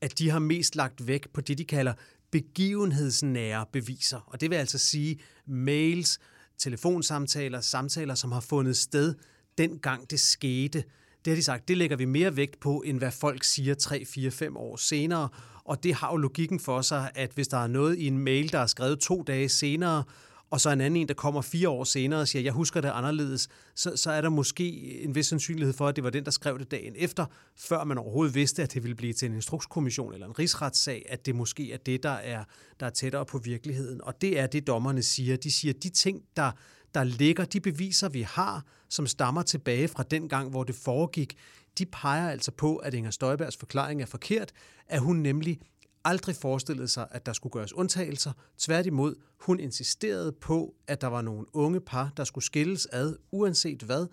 at 0.00 0.18
de 0.18 0.30
har 0.30 0.38
mest 0.38 0.76
lagt 0.76 1.06
væk 1.06 1.28
på 1.34 1.40
det, 1.40 1.58
de 1.58 1.64
kalder 1.64 1.92
begivenhedsnære 2.30 3.66
beviser. 3.72 4.20
Og 4.26 4.40
det 4.40 4.50
vil 4.50 4.56
altså 4.56 4.78
sige 4.78 5.20
mails, 5.46 6.18
telefonsamtaler, 6.58 7.60
samtaler, 7.60 8.14
som 8.14 8.32
har 8.32 8.40
fundet 8.40 8.76
sted 8.76 9.14
dengang 9.58 10.10
det 10.10 10.20
skete. 10.20 10.84
Det 11.24 11.30
har 11.30 11.36
de 11.36 11.42
sagt, 11.42 11.68
det 11.68 11.76
lægger 11.76 11.96
vi 11.96 12.04
mere 12.04 12.36
vægt 12.36 12.60
på, 12.60 12.82
end 12.86 12.98
hvad 12.98 13.10
folk 13.10 13.44
siger 13.44 13.74
3, 13.74 14.04
4, 14.04 14.30
5 14.30 14.56
år 14.56 14.76
senere. 14.76 15.28
Og 15.64 15.84
det 15.84 15.94
har 15.94 16.10
jo 16.10 16.16
logikken 16.16 16.60
for 16.60 16.80
sig, 16.80 17.10
at 17.14 17.30
hvis 17.34 17.48
der 17.48 17.58
er 17.58 17.66
noget 17.66 17.98
i 17.98 18.06
en 18.06 18.18
mail, 18.18 18.52
der 18.52 18.58
er 18.58 18.66
skrevet 18.66 18.98
to 18.98 19.22
dage 19.22 19.48
senere, 19.48 20.04
og 20.54 20.60
så 20.60 20.70
en 20.70 20.80
anden 20.80 21.00
en, 21.00 21.08
der 21.08 21.14
kommer 21.14 21.42
fire 21.42 21.68
år 21.68 21.84
senere 21.84 22.20
og 22.20 22.28
siger, 22.28 22.42
jeg 22.42 22.52
husker 22.52 22.80
det 22.80 22.88
anderledes, 22.88 23.48
så, 23.74 23.96
så 23.96 24.10
er 24.10 24.20
der 24.20 24.28
måske 24.28 24.64
en 25.02 25.14
vis 25.14 25.26
sandsynlighed 25.26 25.74
for, 25.74 25.88
at 25.88 25.96
det 25.96 26.04
var 26.04 26.10
den, 26.10 26.24
der 26.24 26.30
skrev 26.30 26.58
det 26.58 26.70
dagen 26.70 26.94
efter, 26.96 27.26
før 27.56 27.84
man 27.84 27.98
overhovedet 27.98 28.34
vidste, 28.34 28.62
at 28.62 28.74
det 28.74 28.82
ville 28.82 28.94
blive 28.94 29.12
til 29.12 29.28
en 29.28 29.34
instrukskommission 29.34 30.14
eller 30.14 30.26
en 30.26 30.38
rigsretssag, 30.38 31.06
at 31.08 31.26
det 31.26 31.34
måske 31.34 31.72
er 31.72 31.76
det, 31.76 32.02
der 32.02 32.10
er, 32.10 32.44
der 32.80 32.86
er 32.86 32.90
tættere 32.90 33.26
på 33.26 33.38
virkeligheden. 33.38 34.00
Og 34.04 34.20
det 34.20 34.38
er 34.38 34.46
det, 34.46 34.66
dommerne 34.66 35.02
siger. 35.02 35.36
De 35.36 35.52
siger, 35.52 35.74
de 35.82 35.88
ting, 35.88 36.22
der, 36.36 36.50
der 36.94 37.04
ligger, 37.04 37.44
de 37.44 37.60
beviser, 37.60 38.08
vi 38.08 38.22
har, 38.22 38.64
som 38.88 39.06
stammer 39.06 39.42
tilbage 39.42 39.88
fra 39.88 40.02
den 40.02 40.28
gang, 40.28 40.50
hvor 40.50 40.64
det 40.64 40.74
foregik, 40.74 41.36
de 41.78 41.86
peger 41.86 42.28
altså 42.28 42.50
på, 42.50 42.76
at 42.76 42.94
Inger 42.94 43.10
Støjbergs 43.10 43.56
forklaring 43.56 44.02
er 44.02 44.06
forkert, 44.06 44.52
at 44.88 45.00
hun 45.00 45.16
nemlig 45.16 45.58
aldrig 46.04 46.36
forestillede 46.36 46.88
sig, 46.88 47.06
at 47.10 47.26
der 47.26 47.32
skulle 47.32 47.52
gøres 47.52 47.72
undtagelser. 47.72 48.32
Tværtimod, 48.58 49.14
hun 49.40 49.60
insisterede 49.60 50.32
på, 50.32 50.74
at 50.86 51.00
der 51.00 51.06
var 51.06 51.22
nogle 51.22 51.46
unge 51.52 51.80
par, 51.80 52.12
der 52.16 52.24
skulle 52.24 52.44
skilles 52.44 52.86
ad, 52.92 53.16
uanset 53.32 53.82
hvad, 53.82 54.06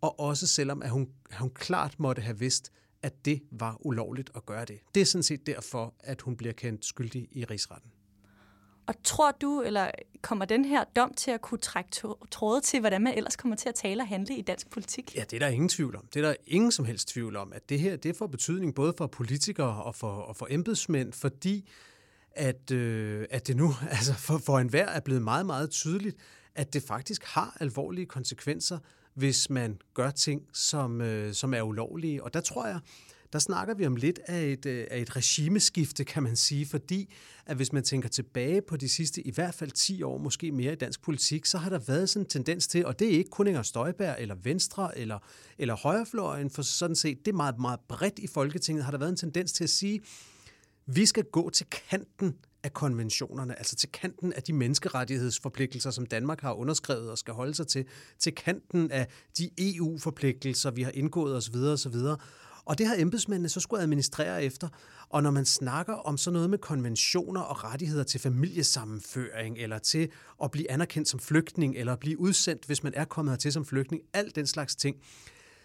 og 0.00 0.20
også 0.20 0.46
selvom 0.46 0.82
at 0.82 0.90
hun, 0.90 1.08
hun 1.38 1.50
klart 1.50 2.00
måtte 2.00 2.22
have 2.22 2.38
vidst, 2.38 2.72
at 3.02 3.24
det 3.24 3.42
var 3.50 3.86
ulovligt 3.86 4.30
at 4.34 4.46
gøre 4.46 4.64
det. 4.64 4.78
Det 4.94 5.00
er 5.00 5.04
sådan 5.04 5.22
set 5.22 5.46
derfor, 5.46 5.94
at 6.00 6.20
hun 6.20 6.36
bliver 6.36 6.52
kendt 6.52 6.84
skyldig 6.84 7.28
i 7.32 7.44
rigsretten. 7.44 7.90
Og 8.86 8.94
tror 9.04 9.30
du, 9.30 9.62
eller 9.62 9.90
kommer 10.22 10.44
den 10.44 10.64
her 10.64 10.84
dom 10.96 11.14
til 11.14 11.30
at 11.30 11.40
kunne 11.40 11.58
trække 11.58 11.90
tråde 12.30 12.60
til, 12.60 12.80
hvordan 12.80 13.02
man 13.02 13.14
ellers 13.14 13.36
kommer 13.36 13.56
til 13.56 13.68
at 13.68 13.74
tale 13.74 14.02
og 14.02 14.08
handle 14.08 14.36
i 14.36 14.42
dansk 14.42 14.70
politik? 14.70 15.16
Ja, 15.16 15.24
det 15.30 15.32
er 15.32 15.38
der 15.38 15.48
ingen 15.48 15.68
tvivl 15.68 15.96
om. 15.96 16.06
Det 16.14 16.24
er 16.24 16.28
der 16.28 16.34
ingen 16.46 16.72
som 16.72 16.84
helst 16.84 17.08
tvivl 17.08 17.36
om, 17.36 17.52
at 17.52 17.68
det 17.68 17.80
her 17.80 17.96
det 17.96 18.16
får 18.16 18.26
betydning 18.26 18.74
både 18.74 18.94
for 18.98 19.06
politikere 19.06 19.82
og 19.82 19.94
for, 19.94 20.10
og 20.10 20.36
for 20.36 20.46
embedsmænd, 20.50 21.12
fordi 21.12 21.68
at, 22.32 22.70
øh, 22.70 23.26
at 23.30 23.46
det 23.46 23.56
nu 23.56 23.74
altså 23.90 24.14
for, 24.14 24.38
for 24.38 24.58
enhver 24.58 24.86
er 24.86 25.00
blevet 25.00 25.22
meget, 25.22 25.46
meget 25.46 25.70
tydeligt, 25.70 26.16
at 26.54 26.72
det 26.72 26.82
faktisk 26.82 27.24
har 27.24 27.56
alvorlige 27.60 28.06
konsekvenser, 28.06 28.78
hvis 29.14 29.50
man 29.50 29.78
gør 29.94 30.10
ting, 30.10 30.42
som, 30.52 31.00
øh, 31.00 31.34
som 31.34 31.54
er 31.54 31.62
ulovlige. 31.62 32.22
Og 32.24 32.34
der 32.34 32.40
tror 32.40 32.66
jeg, 32.66 32.80
der 33.32 33.38
snakker 33.38 33.74
vi 33.74 33.86
om 33.86 33.96
lidt 33.96 34.20
af 34.26 34.44
et, 34.44 34.66
øh, 34.66 34.86
af 34.90 35.00
et 35.00 35.16
regimeskifte, 35.16 36.04
kan 36.04 36.22
man 36.22 36.36
sige, 36.36 36.66
fordi 36.66 37.14
at 37.46 37.56
hvis 37.56 37.72
man 37.72 37.82
tænker 37.82 38.08
tilbage 38.08 38.62
på 38.62 38.76
de 38.76 38.88
sidste 38.88 39.20
i 39.26 39.30
hvert 39.30 39.54
fald 39.54 39.70
10 39.70 40.02
år, 40.02 40.18
måske 40.18 40.52
mere 40.52 40.72
i 40.72 40.76
dansk 40.76 41.02
politik, 41.02 41.46
så 41.46 41.58
har 41.58 41.70
der 41.70 41.78
været 41.78 42.08
sådan 42.08 42.24
en 42.24 42.28
tendens 42.28 42.66
til, 42.66 42.86
og 42.86 42.98
det 42.98 43.08
er 43.08 43.18
ikke 43.18 43.30
kun 43.30 43.46
Inger 43.46 43.62
Støjberg 43.62 44.16
eller 44.18 44.34
Venstre 44.42 44.98
eller, 44.98 45.18
eller 45.58 45.76
Højrefløjen, 45.76 46.50
for 46.50 46.62
sådan 46.62 46.96
set, 46.96 47.18
det 47.24 47.32
er 47.32 47.36
meget, 47.36 47.58
meget 47.58 47.80
bredt 47.88 48.18
i 48.18 48.26
Folketinget, 48.26 48.84
har 48.84 48.90
der 48.90 48.98
været 48.98 49.10
en 49.10 49.16
tendens 49.16 49.52
til 49.52 49.64
at 49.64 49.70
sige, 49.70 50.00
vi 50.86 51.06
skal 51.06 51.24
gå 51.24 51.50
til 51.50 51.66
kanten 51.90 52.34
af 52.62 52.72
konventionerne, 52.72 53.58
altså 53.58 53.76
til 53.76 53.88
kanten 53.92 54.32
af 54.32 54.42
de 54.42 54.52
menneskerettighedsforpligtelser, 54.52 55.90
som 55.90 56.06
Danmark 56.06 56.40
har 56.40 56.52
underskrevet 56.52 57.10
og 57.10 57.18
skal 57.18 57.34
holde 57.34 57.54
sig 57.54 57.66
til, 57.66 57.84
til 58.18 58.34
kanten 58.34 58.90
af 58.90 59.06
de 59.38 59.50
EU-forpligtelser, 59.58 60.70
vi 60.70 60.82
har 60.82 60.90
indgået 60.94 61.36
osv. 61.36 61.56
osv. 61.56 61.94
Og 62.66 62.78
det 62.78 62.86
har 62.86 62.96
embedsmændene 62.98 63.48
så 63.48 63.60
skulle 63.60 63.82
administrere 63.82 64.44
efter. 64.44 64.68
Og 65.08 65.22
når 65.22 65.30
man 65.30 65.44
snakker 65.44 65.94
om 65.94 66.16
sådan 66.16 66.32
noget 66.32 66.50
med 66.50 66.58
konventioner 66.58 67.40
og 67.40 67.64
rettigheder 67.64 68.04
til 68.04 68.20
familiesammenføring, 68.20 69.58
eller 69.58 69.78
til 69.78 70.08
at 70.42 70.50
blive 70.50 70.70
anerkendt 70.70 71.08
som 71.08 71.20
flygtning, 71.20 71.76
eller 71.76 71.92
at 71.92 71.98
blive 71.98 72.20
udsendt, 72.20 72.64
hvis 72.64 72.82
man 72.82 72.92
er 72.96 73.04
kommet 73.04 73.32
hertil 73.32 73.52
som 73.52 73.64
flygtning, 73.64 74.02
alt 74.12 74.36
den 74.36 74.46
slags 74.46 74.76
ting, 74.76 74.96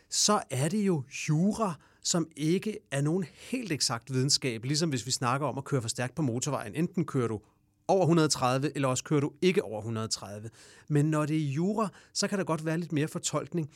så 0.09 0.41
er 0.49 0.69
det 0.69 0.87
jo 0.87 1.03
jura, 1.29 1.73
som 2.03 2.27
ikke 2.35 2.77
er 2.91 3.01
nogen 3.01 3.25
helt 3.51 3.71
eksakt 3.71 4.13
videnskab, 4.13 4.63
ligesom 4.63 4.89
hvis 4.89 5.05
vi 5.05 5.11
snakker 5.11 5.47
om 5.47 5.57
at 5.57 5.63
køre 5.63 5.81
for 5.81 5.89
stærkt 5.89 6.15
på 6.15 6.21
motorvejen. 6.21 6.75
Enten 6.75 7.05
kører 7.05 7.27
du 7.27 7.39
over 7.87 8.01
130, 8.01 8.71
eller 8.75 8.87
også 8.87 9.03
kører 9.03 9.19
du 9.19 9.31
ikke 9.41 9.63
over 9.63 9.79
130. 9.79 10.49
Men 10.87 11.05
når 11.05 11.25
det 11.25 11.37
er 11.37 11.51
jura, 11.51 11.89
så 12.13 12.27
kan 12.27 12.37
der 12.37 12.43
godt 12.43 12.65
være 12.65 12.77
lidt 12.77 12.91
mere 12.91 13.07
fortolkning. 13.07 13.69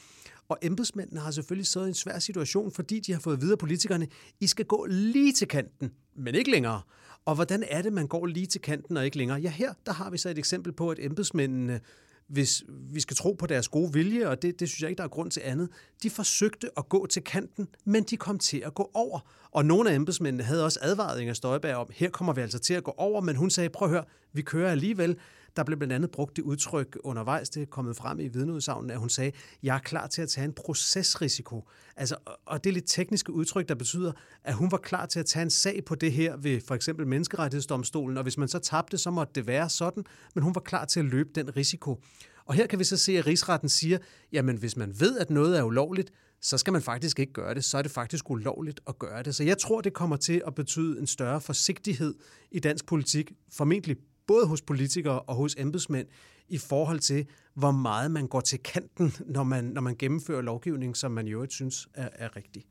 Og 0.50 0.58
embedsmændene 0.62 1.20
har 1.20 1.32
selvfølgelig 1.32 1.68
siddet 1.68 1.88
i 1.88 1.90
en 1.90 1.94
svær 1.96 2.20
situation, 2.20 2.72
fordi 2.72 3.00
de 3.00 3.14
har 3.14 3.20
fået 3.20 3.42
videre 3.42 3.58
politikerne, 3.58 4.08
I 4.40 4.48
skal 4.48 4.66
gå 4.66 4.86
lige 4.90 5.34
til 5.34 5.48
kanten, 5.48 5.92
men 6.16 6.36
ikke 6.36 6.52
længere. 6.52 6.82
Og 7.26 7.36
hvordan 7.36 7.64
er 7.68 7.82
det, 7.82 7.94
man 7.94 8.08
går 8.08 8.26
lige 8.26 8.46
til 8.46 8.62
kanten 8.62 8.98
og 8.98 9.06
ikke 9.06 9.18
længere? 9.18 9.40
Ja, 9.40 9.50
her 9.50 9.74
der 9.86 9.94
har 9.94 10.10
vi 10.10 10.18
så 10.18 10.30
et 10.30 10.38
eksempel 10.38 10.74
på, 10.74 10.90
at 10.90 10.98
embedsmændene 11.02 11.82
hvis 12.28 12.64
vi 12.68 13.00
skal 13.00 13.18
tro 13.18 13.34
på 13.34 13.46
deres 13.46 13.68
gode 13.68 13.94
vilje, 13.94 14.28
og 14.28 14.42
det, 14.42 14.60
det 14.60 14.70
synes 14.70 14.82
jeg 14.82 14.90
ikke, 14.90 14.98
der 14.98 15.04
er 15.04 15.08
grund 15.08 15.32
til 15.32 15.42
andet, 15.46 15.70
de 16.04 16.10
forsøgte 16.10 16.70
at 16.78 16.90
gå 16.90 17.06
til 17.06 17.24
kanten, 17.24 17.68
men 17.86 18.04
de 18.04 18.18
kom 18.18 18.40
til 18.40 18.64
at 18.66 18.74
gå 18.74 18.92
over. 18.94 19.20
Og 19.52 19.66
nogle 19.66 19.92
af 19.92 19.96
embedsmændene 19.96 20.44
havde 20.44 20.66
også 20.66 20.80
advaret 20.82 21.22
Inger 21.22 21.34
Støjberg 21.34 21.76
om, 21.76 21.88
her 21.94 22.10
kommer 22.10 22.34
vi 22.34 22.42
altså 22.42 22.60
til 22.60 22.74
at 22.74 22.84
gå 22.84 22.94
over, 22.98 23.22
men 23.22 23.36
hun 23.36 23.50
sagde, 23.50 23.70
prøv 23.70 23.88
at 23.88 23.92
høre, 23.92 24.04
vi 24.34 24.42
kører 24.42 24.72
alligevel. 24.72 25.18
Der 25.56 25.64
blev 25.64 25.78
blandt 25.78 25.94
andet 25.94 26.12
brugt 26.12 26.36
det 26.36 26.42
udtryk 26.42 26.98
undervejs, 27.04 27.50
det 27.50 27.62
er 27.62 27.66
kommet 27.66 27.96
frem 27.96 28.20
i 28.20 28.28
vidneudsagnen, 28.28 28.90
at 28.92 29.00
hun 29.00 29.10
sagde, 29.10 29.32
jeg 29.64 29.76
er 29.76 29.80
klar 29.80 30.08
til 30.08 30.22
at 30.22 30.30
tage 30.30 30.46
en 30.46 30.54
procesrisiko. 30.54 31.68
Altså, 31.96 32.16
og 32.46 32.64
det 32.64 32.70
er 32.70 32.74
lidt 32.74 32.88
tekniske 32.88 33.34
udtryk, 33.34 33.70
der 33.70 33.76
betyder, 33.76 34.12
at 34.44 34.54
hun 34.54 34.72
var 34.72 34.78
klar 34.78 35.06
til 35.06 35.20
at 35.20 35.26
tage 35.26 35.44
en 35.44 35.50
sag 35.50 35.86
på 35.86 35.96
det 35.96 36.12
her 36.12 36.38
ved 36.38 36.62
for 36.68 36.76
eksempel 36.76 37.08
menneskerettighedsdomstolen, 37.08 38.18
og 38.18 38.24
hvis 38.24 38.38
man 38.38 38.48
så 38.48 38.60
tabte, 38.60 38.98
så 38.98 39.12
måtte 39.12 39.34
det 39.36 39.48
være 39.48 39.70
sådan, 39.70 40.04
men 40.36 40.44
hun 40.44 40.56
var 40.56 40.62
klar 40.62 40.86
til 40.86 41.00
at 41.00 41.06
løbe 41.06 41.30
den 41.36 41.56
risiko. 41.56 42.02
Og 42.46 42.54
her 42.54 42.68
kan 42.68 42.80
vi 42.80 42.84
så 42.84 42.98
se, 42.98 43.18
at 43.18 43.28
rigsretten 43.28 43.70
siger, 43.70 43.98
jamen 44.32 44.58
hvis 44.58 44.78
man 44.78 45.00
ved, 45.00 45.18
at 45.18 45.30
noget 45.30 45.60
er 45.60 45.64
ulovligt, 45.64 46.12
så 46.42 46.58
skal 46.58 46.74
man 46.74 46.82
faktisk 46.82 47.20
ikke 47.20 47.34
gøre 47.34 47.54
det. 47.54 47.64
Så 47.64 47.78
er 47.78 47.82
det 47.82 47.92
faktisk 47.92 48.30
ulovligt 48.30 48.80
at 48.88 49.00
gøre 49.00 49.24
det. 49.24 49.36
Så 49.36 49.44
jeg 49.44 49.58
tror, 49.58 49.82
det 49.82 49.94
kommer 49.94 50.16
til 50.16 50.42
at 50.48 50.56
betyde 50.56 51.00
en 51.00 51.08
større 51.08 51.42
forsigtighed 51.42 52.14
i 52.52 52.60
dansk 52.60 52.86
politik, 52.86 53.32
formentlig 53.52 53.98
både 54.28 54.48
hos 54.48 54.62
politikere 54.62 55.22
og 55.22 55.36
hos 55.36 55.56
embedsmænd, 55.58 56.08
i 56.50 56.58
forhold 56.58 57.00
til, 57.00 57.28
hvor 57.54 57.72
meget 57.72 58.12
man 58.12 58.28
går 58.28 58.42
til 58.42 58.60
kanten, 58.60 59.14
når 59.36 59.44
man, 59.44 59.64
når 59.64 59.82
man 59.82 59.96
gennemfører 59.96 60.42
lovgivning, 60.42 60.98
som 60.98 61.12
man 61.12 61.28
jo 61.28 61.42
ikke 61.42 61.54
synes 61.54 61.88
er, 61.94 62.10
er 62.14 62.36
rigtig. 62.36 62.66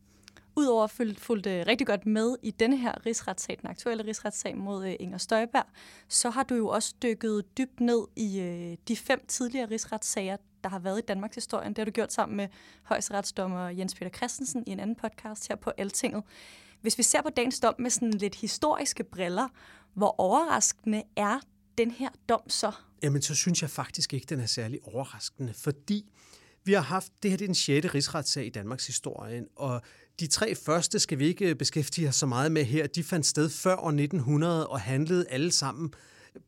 Udover 0.57 0.85
at 0.85 0.91
fulgte, 1.19 1.63
rigtig 1.63 1.87
godt 1.87 2.07
med 2.07 2.37
i 2.43 2.51
denne 2.51 2.77
her 2.77 3.07
rigsretssag, 3.07 3.59
den 3.61 3.71
aktuelle 3.71 4.05
rigsretssag 4.05 4.57
mod 4.57 4.87
øh, 4.87 4.95
Inger 5.01 5.19
Støjberg, 5.19 5.67
så 6.09 6.31
har 6.31 6.43
du 6.43 6.55
jo 6.55 6.69
også 6.69 6.95
dykket 7.03 7.59
dybt 7.59 7.81
ned 7.81 8.07
i 8.17 8.41
øh, 8.41 8.77
de 8.89 8.97
fem 8.97 9.25
tidligere 9.29 9.71
rigsretssager, 9.71 10.37
der 10.65 10.71
har 10.71 10.79
været 10.79 10.99
i 10.99 11.03
Danmarks 11.09 11.35
historie. 11.35 11.69
Det 11.69 11.79
har 11.79 11.85
du 11.85 11.91
gjort 11.91 12.13
sammen 12.13 12.37
med 12.37 12.49
højesteretsdommer 12.83 13.69
Jens 13.69 13.95
Peter 13.95 14.11
Christensen 14.11 14.65
i 14.67 14.71
en 14.71 14.81
anden 14.81 14.97
podcast 14.97 15.49
her 15.49 15.57
på 15.57 15.71
Altinget. 15.79 16.23
Hvis 16.85 16.99
vi 16.99 17.03
ser 17.03 17.23
på 17.23 17.29
dagens 17.37 17.61
dom 17.61 17.75
med 17.79 17.91
sådan 17.91 18.11
lidt 18.11 18.35
historiske 18.35 19.05
briller, 19.05 19.49
hvor 19.95 20.21
overraskende 20.21 21.03
er 21.17 21.41
den 21.79 21.91
her 21.91 22.09
dom 22.29 22.41
så? 22.49 22.73
Jamen, 23.03 23.23
så 23.23 23.35
synes 23.35 23.63
jeg 23.63 23.71
faktisk 23.71 24.15
ikke, 24.15 24.27
den 24.29 24.41
er 24.41 24.47
særlig 24.47 24.79
overraskende, 24.83 25.55
fordi 25.55 26.05
vi 26.65 26.73
har 26.73 26.81
haft, 26.81 27.13
det 27.23 27.31
her 27.31 27.37
det 27.37 27.45
er 27.45 27.49
den 27.49 27.55
sjette 27.55 27.89
rigsretssag 27.89 28.47
i 28.47 28.49
Danmarks 28.49 28.87
historie, 28.87 29.45
og 29.57 29.83
de 30.21 30.27
tre 30.27 30.55
første 30.55 30.99
skal 30.99 31.19
vi 31.19 31.27
ikke 31.27 31.55
beskæftige 31.55 32.09
os 32.09 32.17
så 32.17 32.27
meget 32.27 32.53
med 32.53 32.65
her. 32.65 32.87
De 32.87 33.05
fandt 33.05 33.27
sted 33.27 33.51
før 33.51 33.77
år 33.77 33.89
1900 33.89 34.69
og 34.69 34.81
handlede 34.81 35.27
alle 35.29 35.53
sammen 35.53 35.95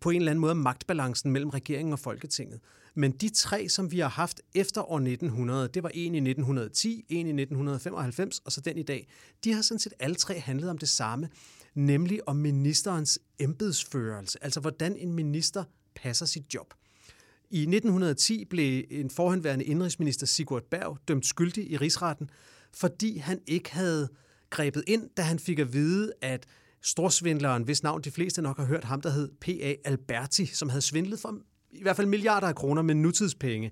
på 0.00 0.10
en 0.10 0.16
eller 0.16 0.30
anden 0.30 0.40
måde 0.40 0.54
magtbalancen 0.54 1.30
mellem 1.30 1.50
regeringen 1.50 1.92
og 1.92 1.98
Folketinget. 1.98 2.60
Men 2.94 3.12
de 3.12 3.28
tre, 3.28 3.68
som 3.68 3.92
vi 3.92 3.98
har 3.98 4.08
haft 4.08 4.40
efter 4.54 4.90
år 4.90 4.96
1900, 4.96 5.68
det 5.68 5.82
var 5.82 5.90
en 5.94 6.14
i 6.14 6.18
1910, 6.18 7.04
en 7.08 7.26
i 7.26 7.42
1995 7.42 8.38
og 8.38 8.52
så 8.52 8.60
den 8.60 8.78
i 8.78 8.82
dag, 8.82 9.08
de 9.44 9.52
har 9.52 9.62
sådan 9.62 9.78
set 9.78 9.92
alle 9.98 10.16
tre 10.16 10.40
handlet 10.40 10.70
om 10.70 10.78
det 10.78 10.88
samme, 10.88 11.28
nemlig 11.74 12.28
om 12.28 12.36
ministerens 12.36 13.18
embedsførelse, 13.38 14.44
altså 14.44 14.60
hvordan 14.60 14.96
en 14.96 15.12
minister 15.12 15.64
passer 15.94 16.26
sit 16.26 16.54
job. 16.54 16.74
I 17.50 17.60
1910 17.60 18.44
blev 18.44 18.84
en 18.90 19.10
forhenværende 19.10 19.64
indrigsminister 19.64 20.26
Sigurd 20.26 20.62
Berg 20.70 20.98
dømt 21.08 21.26
skyldig 21.26 21.70
i 21.70 21.76
rigsretten, 21.76 22.30
fordi 22.72 23.18
han 23.18 23.40
ikke 23.46 23.72
havde 23.72 24.08
grebet 24.50 24.84
ind, 24.86 25.10
da 25.16 25.22
han 25.22 25.38
fik 25.38 25.58
at 25.58 25.72
vide, 25.72 26.12
at 26.20 26.46
storsvindleren, 26.86 27.62
hvis 27.62 27.82
navn 27.82 28.00
de 28.00 28.10
fleste 28.10 28.42
nok 28.42 28.56
har 28.56 28.64
hørt 28.64 28.84
ham, 28.84 29.00
der 29.00 29.10
hed 29.10 29.28
P.A. 29.40 29.74
Alberti, 29.84 30.46
som 30.46 30.68
havde 30.68 30.82
svindlet 30.82 31.20
for 31.20 31.38
i 31.72 31.82
hvert 31.82 31.96
fald 31.96 32.06
milliarder 32.06 32.46
af 32.46 32.54
kroner 32.54 32.82
med 32.82 32.94
nutidspenge. 32.94 33.70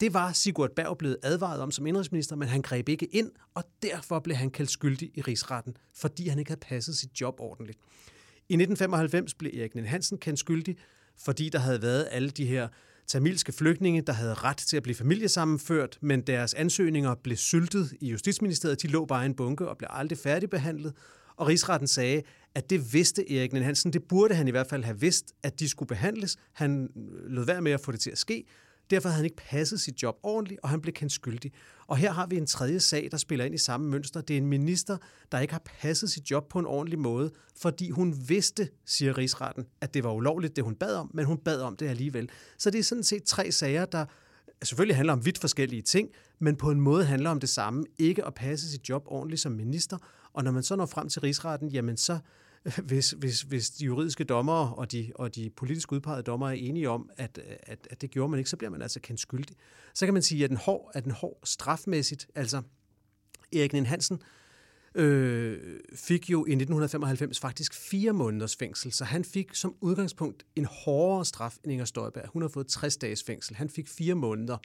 Det 0.00 0.14
var 0.14 0.32
Sigurd 0.32 0.70
Berg 0.76 0.98
blevet 0.98 1.16
advaret 1.22 1.60
om 1.60 1.70
som 1.70 1.86
indrigsminister, 1.86 2.36
men 2.36 2.48
han 2.48 2.62
greb 2.62 2.88
ikke 2.88 3.06
ind, 3.06 3.30
og 3.54 3.64
derfor 3.82 4.18
blev 4.18 4.36
han 4.36 4.50
kaldt 4.50 4.70
skyldig 4.70 5.10
i 5.14 5.20
rigsretten, 5.20 5.76
fordi 5.96 6.28
han 6.28 6.38
ikke 6.38 6.50
havde 6.50 6.60
passet 6.60 6.96
sit 6.96 7.20
job 7.20 7.34
ordentligt. 7.38 7.78
I 8.48 8.54
1995 8.54 9.34
blev 9.34 9.52
Erik 9.54 9.74
Nien 9.74 9.86
Hansen 9.86 10.18
kendt 10.18 10.38
skyldig, 10.38 10.76
fordi 11.18 11.48
der 11.48 11.58
havde 11.58 11.82
været 11.82 12.08
alle 12.10 12.30
de 12.30 12.46
her 12.46 12.68
tamilske 13.06 13.52
flygtninge, 13.52 14.02
der 14.02 14.12
havde 14.12 14.34
ret 14.34 14.56
til 14.56 14.76
at 14.76 14.82
blive 14.82 14.94
familiesammenført, 14.94 15.98
men 16.00 16.20
deres 16.20 16.54
ansøgninger 16.54 17.14
blev 17.14 17.36
syltet 17.36 17.92
i 18.00 18.08
Justitsministeriet. 18.10 18.82
De 18.82 18.88
lå 18.88 19.04
bare 19.04 19.22
i 19.22 19.26
en 19.26 19.34
bunke 19.34 19.68
og 19.68 19.78
blev 19.78 19.88
aldrig 19.90 20.18
færdigbehandlet. 20.18 20.94
Og 21.40 21.46
rigsretten 21.46 21.88
sagde, 21.88 22.22
at 22.54 22.70
det 22.70 22.92
vidste 22.92 23.32
Erik 23.32 23.52
Nien 23.52 23.64
Hansen. 23.64 23.92
Det 23.92 24.02
burde 24.04 24.34
han 24.34 24.48
i 24.48 24.50
hvert 24.50 24.66
fald 24.66 24.84
have 24.84 25.00
vidst, 25.00 25.32
at 25.42 25.60
de 25.60 25.68
skulle 25.68 25.86
behandles. 25.86 26.36
Han 26.52 26.88
øh, 26.96 27.30
lod 27.30 27.44
være 27.44 27.62
med 27.62 27.72
at 27.72 27.80
få 27.80 27.92
det 27.92 28.00
til 28.00 28.10
at 28.10 28.18
ske. 28.18 28.44
Derfor 28.90 29.08
havde 29.08 29.16
han 29.16 29.24
ikke 29.24 29.36
passet 29.36 29.80
sit 29.80 30.02
job 30.02 30.16
ordentligt, 30.22 30.60
og 30.62 30.68
han 30.68 30.80
blev 30.80 30.92
kendt 30.92 31.12
skyldig. 31.12 31.52
Og 31.86 31.96
her 31.96 32.12
har 32.12 32.26
vi 32.26 32.36
en 32.36 32.46
tredje 32.46 32.80
sag, 32.80 33.08
der 33.10 33.16
spiller 33.16 33.44
ind 33.44 33.54
i 33.54 33.58
samme 33.58 33.88
mønster. 33.88 34.20
Det 34.20 34.34
er 34.34 34.38
en 34.38 34.46
minister, 34.46 34.96
der 35.32 35.38
ikke 35.38 35.52
har 35.52 35.62
passet 35.80 36.10
sit 36.10 36.30
job 36.30 36.48
på 36.48 36.58
en 36.58 36.66
ordentlig 36.66 36.98
måde, 36.98 37.30
fordi 37.60 37.90
hun 37.90 38.14
vidste, 38.28 38.68
siger 38.86 39.18
rigsretten, 39.18 39.64
at 39.80 39.94
det 39.94 40.04
var 40.04 40.12
ulovligt, 40.12 40.56
det 40.56 40.64
hun 40.64 40.74
bad 40.74 40.94
om, 40.94 41.10
men 41.14 41.24
hun 41.24 41.38
bad 41.38 41.60
om 41.60 41.76
det 41.76 41.88
alligevel. 41.88 42.30
Så 42.58 42.70
det 42.70 42.78
er 42.78 42.82
sådan 42.82 43.04
set 43.04 43.22
tre 43.22 43.52
sager, 43.52 43.84
der 43.84 44.04
selvfølgelig 44.62 44.96
handler 44.96 45.12
om 45.12 45.24
vidt 45.24 45.38
forskellige 45.38 45.82
ting, 45.82 46.08
men 46.38 46.56
på 46.56 46.70
en 46.70 46.80
måde 46.80 47.04
handler 47.04 47.30
om 47.30 47.40
det 47.40 47.48
samme. 47.48 47.84
Ikke 47.98 48.24
at 48.24 48.34
passe 48.34 48.70
sit 48.70 48.88
job 48.88 49.02
ordentligt 49.06 49.40
som 49.40 49.52
minister. 49.52 49.98
Og 50.32 50.44
når 50.44 50.50
man 50.50 50.62
så 50.62 50.76
når 50.76 50.86
frem 50.86 51.08
til 51.08 51.20
rigsretten, 51.20 51.68
jamen 51.68 51.96
så 51.96 52.18
hvis, 52.84 53.10
hvis, 53.10 53.40
hvis 53.40 53.70
de 53.70 53.84
juridiske 53.84 54.24
dommere 54.24 54.74
og 54.74 54.92
de, 54.92 55.12
og 55.14 55.34
de 55.34 55.50
politisk 55.50 55.92
udpegede 55.92 56.22
dommere 56.22 56.50
er 56.50 56.60
enige 56.68 56.90
om, 56.90 57.10
at, 57.16 57.38
at, 57.62 57.88
at 57.90 58.00
det 58.00 58.10
gjorde 58.10 58.30
man 58.30 58.38
ikke, 58.38 58.50
så 58.50 58.56
bliver 58.56 58.70
man 58.70 58.82
altså 58.82 59.00
kendt 59.00 59.20
skyldig. 59.20 59.56
Så 59.94 60.06
kan 60.06 60.14
man 60.14 60.22
sige, 60.22 60.44
at 60.44 60.50
den 60.50 60.56
hård, 60.56 60.90
at 60.94 61.04
den 61.04 61.12
hård 61.12 61.38
strafmæssigt, 61.44 62.26
altså 62.34 62.62
Erik 63.52 63.72
Nien 63.72 63.86
Hansen 63.86 64.22
øh, 64.94 65.80
fik 65.94 66.30
jo 66.30 66.38
i 66.38 66.52
1995 66.52 67.40
faktisk 67.40 67.74
fire 67.74 68.12
måneders 68.12 68.56
fængsel, 68.56 68.92
så 68.92 69.04
han 69.04 69.24
fik 69.24 69.54
som 69.54 69.74
udgangspunkt 69.80 70.46
en 70.56 70.64
hårdere 70.64 71.24
straf 71.24 71.56
end 71.64 71.72
Inger 71.72 71.84
Støjberg. 71.84 72.28
Hun 72.28 72.42
har 72.42 72.48
fået 72.48 72.66
60 72.66 72.96
dages 72.96 73.22
fængsel. 73.22 73.56
Han 73.56 73.70
fik 73.70 73.88
fire 73.88 74.14
måneder. 74.14 74.58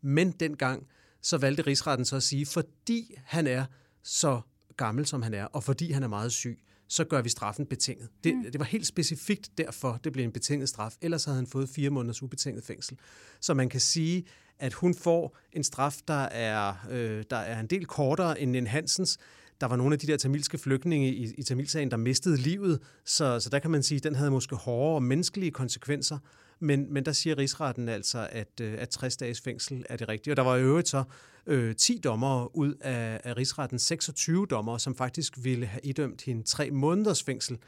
Men 0.00 0.30
dengang 0.30 0.86
så 1.20 1.38
valgte 1.38 1.62
rigsretten 1.62 2.04
så 2.04 2.16
at 2.16 2.22
sige, 2.22 2.46
fordi 2.46 3.14
han 3.24 3.46
er 3.46 3.64
så 4.02 4.40
gammel, 4.76 5.06
som 5.06 5.22
han 5.22 5.34
er, 5.34 5.44
og 5.44 5.62
fordi 5.64 5.92
han 5.92 6.02
er 6.02 6.08
meget 6.08 6.32
syg, 6.32 6.58
så 6.88 7.04
gør 7.04 7.22
vi 7.22 7.28
straffen 7.28 7.66
betinget. 7.66 8.08
Det, 8.24 8.34
mm. 8.34 8.42
det 8.42 8.58
var 8.58 8.64
helt 8.64 8.86
specifikt 8.86 9.50
derfor, 9.58 10.00
det 10.04 10.12
blev 10.12 10.24
en 10.24 10.32
betinget 10.32 10.68
straf. 10.68 10.96
Ellers 11.00 11.24
havde 11.24 11.36
han 11.36 11.46
fået 11.46 11.68
fire 11.68 11.90
måneders 11.90 12.22
ubetinget 12.22 12.64
fængsel. 12.64 12.98
Så 13.40 13.54
man 13.54 13.68
kan 13.68 13.80
sige, 13.80 14.24
at 14.58 14.72
hun 14.72 14.94
får 14.94 15.38
en 15.52 15.64
straf, 15.64 15.96
der 16.08 16.22
er, 16.22 16.74
øh, 16.90 17.24
der 17.30 17.36
er 17.36 17.60
en 17.60 17.66
del 17.66 17.86
kortere 17.86 18.40
end 18.40 18.56
en 18.56 18.66
Hansens. 18.66 19.18
Der 19.60 19.66
var 19.66 19.76
nogle 19.76 19.92
af 19.92 19.98
de 19.98 20.06
der 20.06 20.16
tamilske 20.16 20.58
flygtninge 20.58 21.14
i, 21.14 21.34
i 21.38 21.42
Tamilsagen, 21.42 21.90
der 21.90 21.96
mistede 21.96 22.36
livet, 22.36 22.82
så, 23.04 23.40
så 23.40 23.50
der 23.50 23.58
kan 23.58 23.70
man 23.70 23.82
sige, 23.82 23.96
at 23.96 24.04
den 24.04 24.14
havde 24.14 24.30
måske 24.30 24.56
hårdere 24.56 25.00
menneskelige 25.00 25.50
konsekvenser. 25.50 26.18
Men, 26.60 26.92
men 26.92 27.04
der 27.04 27.12
siger 27.12 27.38
rigsretten 27.38 27.88
altså, 27.88 28.28
at, 28.32 28.60
øh, 28.60 28.74
at 28.78 28.88
60 28.88 29.16
dages 29.16 29.40
fængsel 29.40 29.86
er 29.88 29.96
det 29.96 30.08
rigtige. 30.08 30.32
Og 30.32 30.36
der 30.36 30.42
var 30.42 30.56
i 30.56 30.62
øvrigt 30.62 30.88
så 30.88 31.04
øh, 31.46 31.76
10 31.76 31.98
dommere 32.04 32.56
ud 32.56 32.74
af, 32.80 33.20
af 33.24 33.36
rigsretten 33.36 33.78
26 33.78 34.46
dommere, 34.46 34.80
som 34.80 34.94
faktisk 34.94 35.32
ville 35.36 35.66
have 35.66 35.80
idømt 35.84 36.22
hende 36.22 36.42
tre 36.42 36.70
måneders 36.70 37.22
fængsel. 37.22 37.58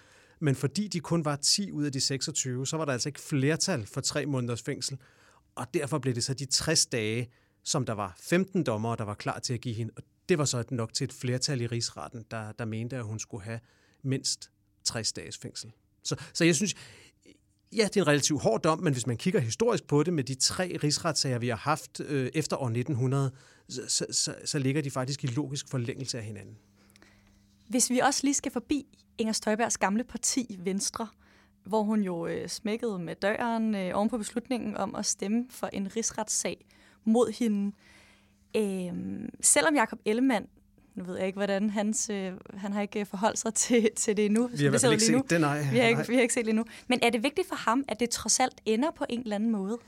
Men 0.41 0.55
fordi 0.55 0.89
de 0.89 1.01
kun 1.01 1.25
var 1.25 1.37
10 1.37 1.73
ud 1.73 1.85
af 1.85 1.93
de 1.93 2.01
26, 2.01 2.67
så 2.67 2.77
var 2.77 2.85
der 2.85 2.93
altså 2.93 3.09
ikke 3.09 3.21
flertal 3.21 3.87
for 3.87 4.01
tre 4.01 4.27
måneders 4.27 4.63
fængsel. 4.63 4.99
Og 5.55 5.67
derfor 5.75 5.99
blev 5.99 6.15
det 6.15 6.25
så 6.25 6.35
de 6.35 6.45
60 6.45 6.87
dage, 6.87 7.31
som 7.65 7.87
der 7.87 7.93
var 7.93 8.17
15 8.21 8.63
dommere, 8.63 8.97
der 8.97 9.05
var 9.05 9.15
klar 9.15 9.39
til 9.39 9.55
at 9.55 9.61
give 9.61 9.75
hende. 9.75 9.93
Og 9.97 10.03
det 10.29 10.39
var 10.39 10.45
så 10.45 10.65
nok 10.71 10.93
til 10.95 11.05
et 11.05 11.13
flertal 11.13 11.61
i 11.61 11.67
rigsretten, 11.67 12.25
der, 12.31 12.53
der 12.53 12.65
mente, 12.65 12.97
at 12.97 13.05
hun 13.05 13.19
skulle 13.19 13.45
have 13.45 13.61
mindst 14.03 14.51
60 14.85 15.13
dages 15.13 15.39
fængsel. 15.39 15.73
Så, 16.05 16.17
så 16.33 16.45
jeg 16.45 16.57
synes, 16.57 16.75
Ja, 17.77 17.85
det 17.85 17.97
er 17.97 18.01
en 18.01 18.07
relativt 18.07 18.43
hård 18.43 18.63
dom, 18.63 18.81
men 18.81 18.93
hvis 18.93 19.07
man 19.07 19.17
kigger 19.17 19.41
historisk 19.41 19.87
på 19.87 20.03
det 20.03 20.13
med 20.13 20.25
de 20.25 20.35
tre 20.35 20.79
rigsretssager, 20.83 21.39
vi 21.39 21.49
har 21.49 21.57
haft 21.57 22.01
øh, 22.01 22.31
efter 22.35 22.57
år 22.57 22.67
1900, 22.67 23.31
så, 23.69 24.07
så, 24.11 24.35
så 24.45 24.59
ligger 24.59 24.83
de 24.83 24.91
faktisk 24.91 25.25
i 25.25 25.27
logisk 25.27 25.69
forlængelse 25.69 26.19
af 26.19 26.25
hinanden. 26.25 26.59
Hvis 27.69 27.91
vi 27.91 27.99
også 27.99 28.21
lige 28.25 28.35
skal 28.35 28.53
forbi 28.53 28.87
Inger 29.19 29.33
Støjbergs 29.33 29.79
gamle 29.79 30.05
parti, 30.05 30.59
Venstre, 30.59 31.09
hvor 31.65 31.83
hun 31.83 32.03
jo 32.03 32.27
øh, 32.27 32.49
smækkede 32.49 32.99
med 32.99 33.15
døren 33.15 33.75
øh, 33.75 33.91
oven 33.95 34.09
på 34.09 34.19
beslutningen 34.19 34.77
om 34.77 34.95
at 34.95 35.07
stemme 35.07 35.47
for 35.51 35.67
en 35.67 35.97
rigsretssag 35.97 36.67
mod 37.05 37.33
hende. 37.33 37.77
Øh, 38.57 38.93
selvom 39.41 39.75
Jakob 39.75 39.99
Ellemann 40.05 40.47
nu 40.99 41.05
ved 41.05 41.17
jeg 41.17 41.27
ikke, 41.27 41.37
hvordan 41.37 41.71
hans... 41.71 42.11
Øh, 42.11 42.33
han 42.57 42.73
har 42.73 42.83
ikke 42.83 43.05
forholdt 43.05 43.39
sig 43.39 43.55
til, 43.55 43.91
til 43.97 44.17
det 44.17 44.25
endnu. 44.25 44.47
Vi 44.47 44.65
har 44.65 44.89
i 44.89 44.93
ikke 44.93 45.05
set 45.05 45.31
det, 45.31 45.41
nej. 45.41 45.67
Vi 45.73 45.79
har, 45.79 45.87
ikke, 45.87 46.07
vi 46.09 46.15
har 46.15 46.23
ikke 46.23 46.35
set 46.35 46.45
det 46.45 46.51
endnu. 46.51 46.65
Men 46.89 46.99
er 47.03 47.11
det 47.11 47.23
vigtigt 47.23 47.49
for 47.49 47.57
ham, 47.57 47.85
at 47.89 48.01
det 48.01 48.11
trods 48.11 48.41
alt 48.41 48.61
ender 48.67 48.91
på 48.91 49.05
en 49.09 49.21
eller 49.21 49.35
anden 49.35 49.51
måde? 49.51 49.79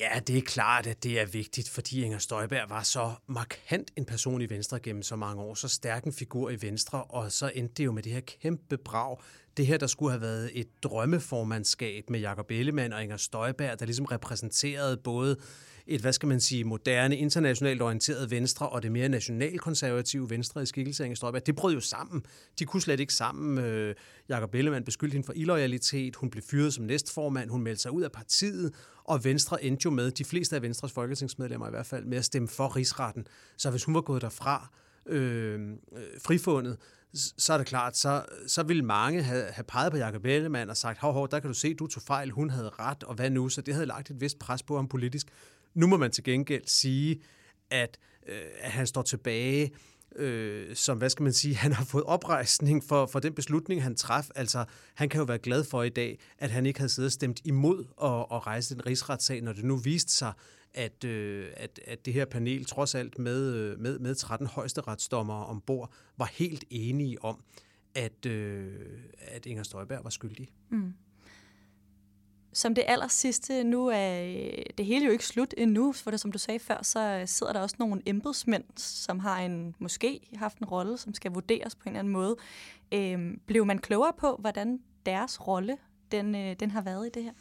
Ja, 0.00 0.20
det 0.26 0.38
er 0.38 0.42
klart, 0.42 0.86
at 0.86 1.02
det 1.02 1.20
er 1.20 1.26
vigtigt, 1.26 1.68
fordi 1.68 2.04
Inger 2.04 2.18
Støjberg 2.18 2.70
var 2.70 2.82
så 2.82 3.12
markant 3.26 3.90
en 3.96 4.04
person 4.04 4.42
i 4.42 4.50
Venstre 4.50 4.80
gennem 4.80 5.02
så 5.02 5.16
mange 5.16 5.42
år, 5.42 5.54
så 5.54 5.68
stærk 5.68 6.04
en 6.04 6.12
figur 6.12 6.50
i 6.50 6.56
Venstre, 6.62 7.04
og 7.04 7.32
så 7.32 7.50
endte 7.54 7.74
det 7.74 7.84
jo 7.84 7.92
med 7.92 8.02
det 8.02 8.12
her 8.12 8.20
kæmpe 8.20 8.76
brag. 8.76 9.16
Det 9.56 9.66
her, 9.66 9.76
der 9.78 9.86
skulle 9.86 10.10
have 10.10 10.20
været 10.20 10.50
et 10.54 10.68
drømmeformandskab 10.82 12.10
med 12.10 12.20
Jakob 12.20 12.50
Ellemann 12.50 12.92
og 12.92 13.02
Inger 13.02 13.16
Støjberg, 13.16 13.78
der 13.80 13.86
ligesom 13.86 14.04
repræsenterede 14.04 14.96
både 14.96 15.36
et, 15.86 16.00
hvad 16.00 16.12
skal 16.12 16.28
man 16.28 16.40
sige, 16.40 16.64
moderne, 16.64 17.16
internationalt 17.16 17.82
orienteret 17.82 18.30
venstre 18.30 18.68
og 18.68 18.82
det 18.82 18.92
mere 18.92 19.08
nationalkonservative 19.08 20.30
venstre 20.30 20.62
i 20.62 20.66
skikkelse 20.66 21.02
af 21.02 21.06
Inger 21.06 21.16
Støjberg. 21.16 21.46
Det 21.46 21.56
brød 21.56 21.74
jo 21.74 21.80
sammen. 21.80 22.22
De 22.58 22.64
kunne 22.64 22.82
slet 22.82 23.00
ikke 23.00 23.14
sammen. 23.14 23.58
Øh, 23.58 23.94
Jakob 24.28 24.54
Ellemann 24.54 24.84
beskyldte 24.84 25.14
hende 25.14 25.26
for 25.26 25.32
illoyalitet. 25.36 26.16
Hun 26.16 26.30
blev 26.30 26.42
fyret 26.42 26.74
som 26.74 26.84
næstformand. 26.84 27.50
Hun 27.50 27.62
meldte 27.62 27.82
sig 27.82 27.90
ud 27.90 28.02
af 28.02 28.12
partiet. 28.12 28.74
Og 29.04 29.24
Venstre 29.24 29.64
endte 29.64 29.82
jo 29.84 29.90
med, 29.90 30.10
de 30.10 30.24
fleste 30.24 30.56
af 30.56 30.62
Venstres 30.62 30.92
folketingsmedlemmer 30.92 31.66
i 31.66 31.70
hvert 31.70 31.86
fald, 31.86 32.04
med 32.04 32.18
at 32.18 32.24
stemme 32.24 32.48
for 32.48 32.76
rigsretten. 32.76 33.26
Så 33.56 33.70
hvis 33.70 33.84
hun 33.84 33.94
var 33.94 34.00
gået 34.00 34.22
derfra, 34.22 34.68
øh, 35.06 35.60
øh 35.60 35.76
frifundet, 36.24 36.76
så 37.14 37.52
er 37.52 37.58
det 37.58 37.66
klart, 37.66 37.96
så, 37.96 38.24
så 38.46 38.62
ville 38.62 38.82
mange 38.82 39.22
have, 39.22 39.44
have 39.44 39.64
peget 39.64 39.92
på 39.92 39.98
Jacob 39.98 40.24
Ellemann 40.24 40.70
og 40.70 40.76
sagt, 40.76 40.98
hov, 40.98 41.12
hov, 41.12 41.28
der 41.30 41.40
kan 41.40 41.48
du 41.48 41.54
se, 41.54 41.74
du 41.74 41.86
tog 41.86 42.02
fejl, 42.02 42.30
hun 42.30 42.50
havde 42.50 42.68
ret, 42.68 43.04
og 43.04 43.14
hvad 43.14 43.30
nu? 43.30 43.48
Så 43.48 43.60
det 43.60 43.74
havde 43.74 43.86
lagt 43.86 44.10
et 44.10 44.20
vist 44.20 44.38
pres 44.38 44.62
på 44.62 44.76
ham 44.76 44.88
politisk. 44.88 45.26
Nu 45.74 45.86
må 45.86 45.96
man 45.96 46.10
til 46.10 46.24
gengæld 46.24 46.62
sige, 46.66 47.20
at, 47.70 47.98
øh, 48.26 48.40
at 48.60 48.70
han 48.70 48.86
står 48.86 49.02
tilbage 49.02 49.72
øh, 50.16 50.76
som, 50.76 50.98
hvad 50.98 51.10
skal 51.10 51.22
man 51.22 51.32
sige, 51.32 51.54
han 51.64 51.72
har 51.72 51.84
fået 51.84 52.04
oprejsning 52.04 52.84
for, 52.84 53.06
for 53.06 53.18
den 53.20 53.34
beslutning, 53.34 53.82
han 53.82 53.94
traf. 53.94 54.28
Altså, 54.34 54.64
han 54.94 55.08
kan 55.08 55.18
jo 55.18 55.24
være 55.24 55.38
glad 55.38 55.64
for 55.64 55.82
i 55.82 55.88
dag, 55.88 56.18
at 56.38 56.50
han 56.50 56.66
ikke 56.66 56.78
havde 56.78 56.92
siddet 56.92 57.08
og 57.08 57.12
stemt 57.12 57.40
imod 57.44 57.84
at, 58.02 58.36
at 58.36 58.46
rejse 58.46 58.74
den 58.74 58.86
rigsretssag, 58.86 59.42
når 59.42 59.52
det 59.52 59.64
nu 59.64 59.76
viste 59.76 60.12
sig, 60.12 60.32
at, 60.74 61.04
øh, 61.04 61.46
at, 61.56 61.80
at 61.86 62.06
det 62.06 62.12
her 62.12 62.24
panel, 62.24 62.64
trods 62.64 62.94
alt 62.94 63.18
med, 63.18 63.54
øh, 63.54 63.80
med, 63.80 63.98
med 63.98 64.14
13 64.14 64.46
højesteretsdommere 64.46 65.46
ombord, 65.46 65.92
var 66.16 66.30
helt 66.32 66.64
enige 66.70 67.24
om, 67.24 67.42
at, 67.94 68.26
øh, 68.26 68.72
at 69.18 69.46
Inger 69.46 69.62
Støjberg 69.62 70.04
var 70.04 70.10
skyldig. 70.10 70.48
Mm. 70.70 70.92
Som 72.54 72.74
det 72.74 72.84
aller 72.86 73.08
sidste, 73.08 73.64
nu 73.64 73.86
er 73.86 74.22
øh, 74.22 74.62
det 74.78 74.86
hele 74.86 75.06
jo 75.06 75.12
ikke 75.12 75.26
slut 75.26 75.54
endnu, 75.56 75.92
for 75.92 76.10
det, 76.10 76.20
som 76.20 76.32
du 76.32 76.38
sagde 76.38 76.58
før, 76.58 76.82
så 76.82 77.00
øh, 77.00 77.28
sidder 77.28 77.52
der 77.52 77.60
også 77.60 77.76
nogle 77.78 78.02
embedsmænd, 78.06 78.64
som 78.76 79.18
har 79.18 79.40
en 79.40 79.74
måske 79.78 80.20
haft 80.34 80.58
en 80.58 80.64
rolle, 80.64 80.98
som 80.98 81.14
skal 81.14 81.32
vurderes 81.32 81.74
på 81.74 81.82
en 81.84 81.88
eller 81.88 81.98
anden 81.98 82.12
måde. 82.12 82.36
Øhm, 82.92 83.40
blev 83.46 83.66
man 83.66 83.78
klogere 83.78 84.12
på, 84.18 84.36
hvordan 84.40 84.78
deres 85.06 85.46
rolle 85.46 85.76
den, 86.12 86.34
øh, 86.34 86.56
den 86.60 86.70
har 86.70 86.82
været 86.82 87.06
i 87.06 87.10
det 87.14 87.22
her? 87.22 87.32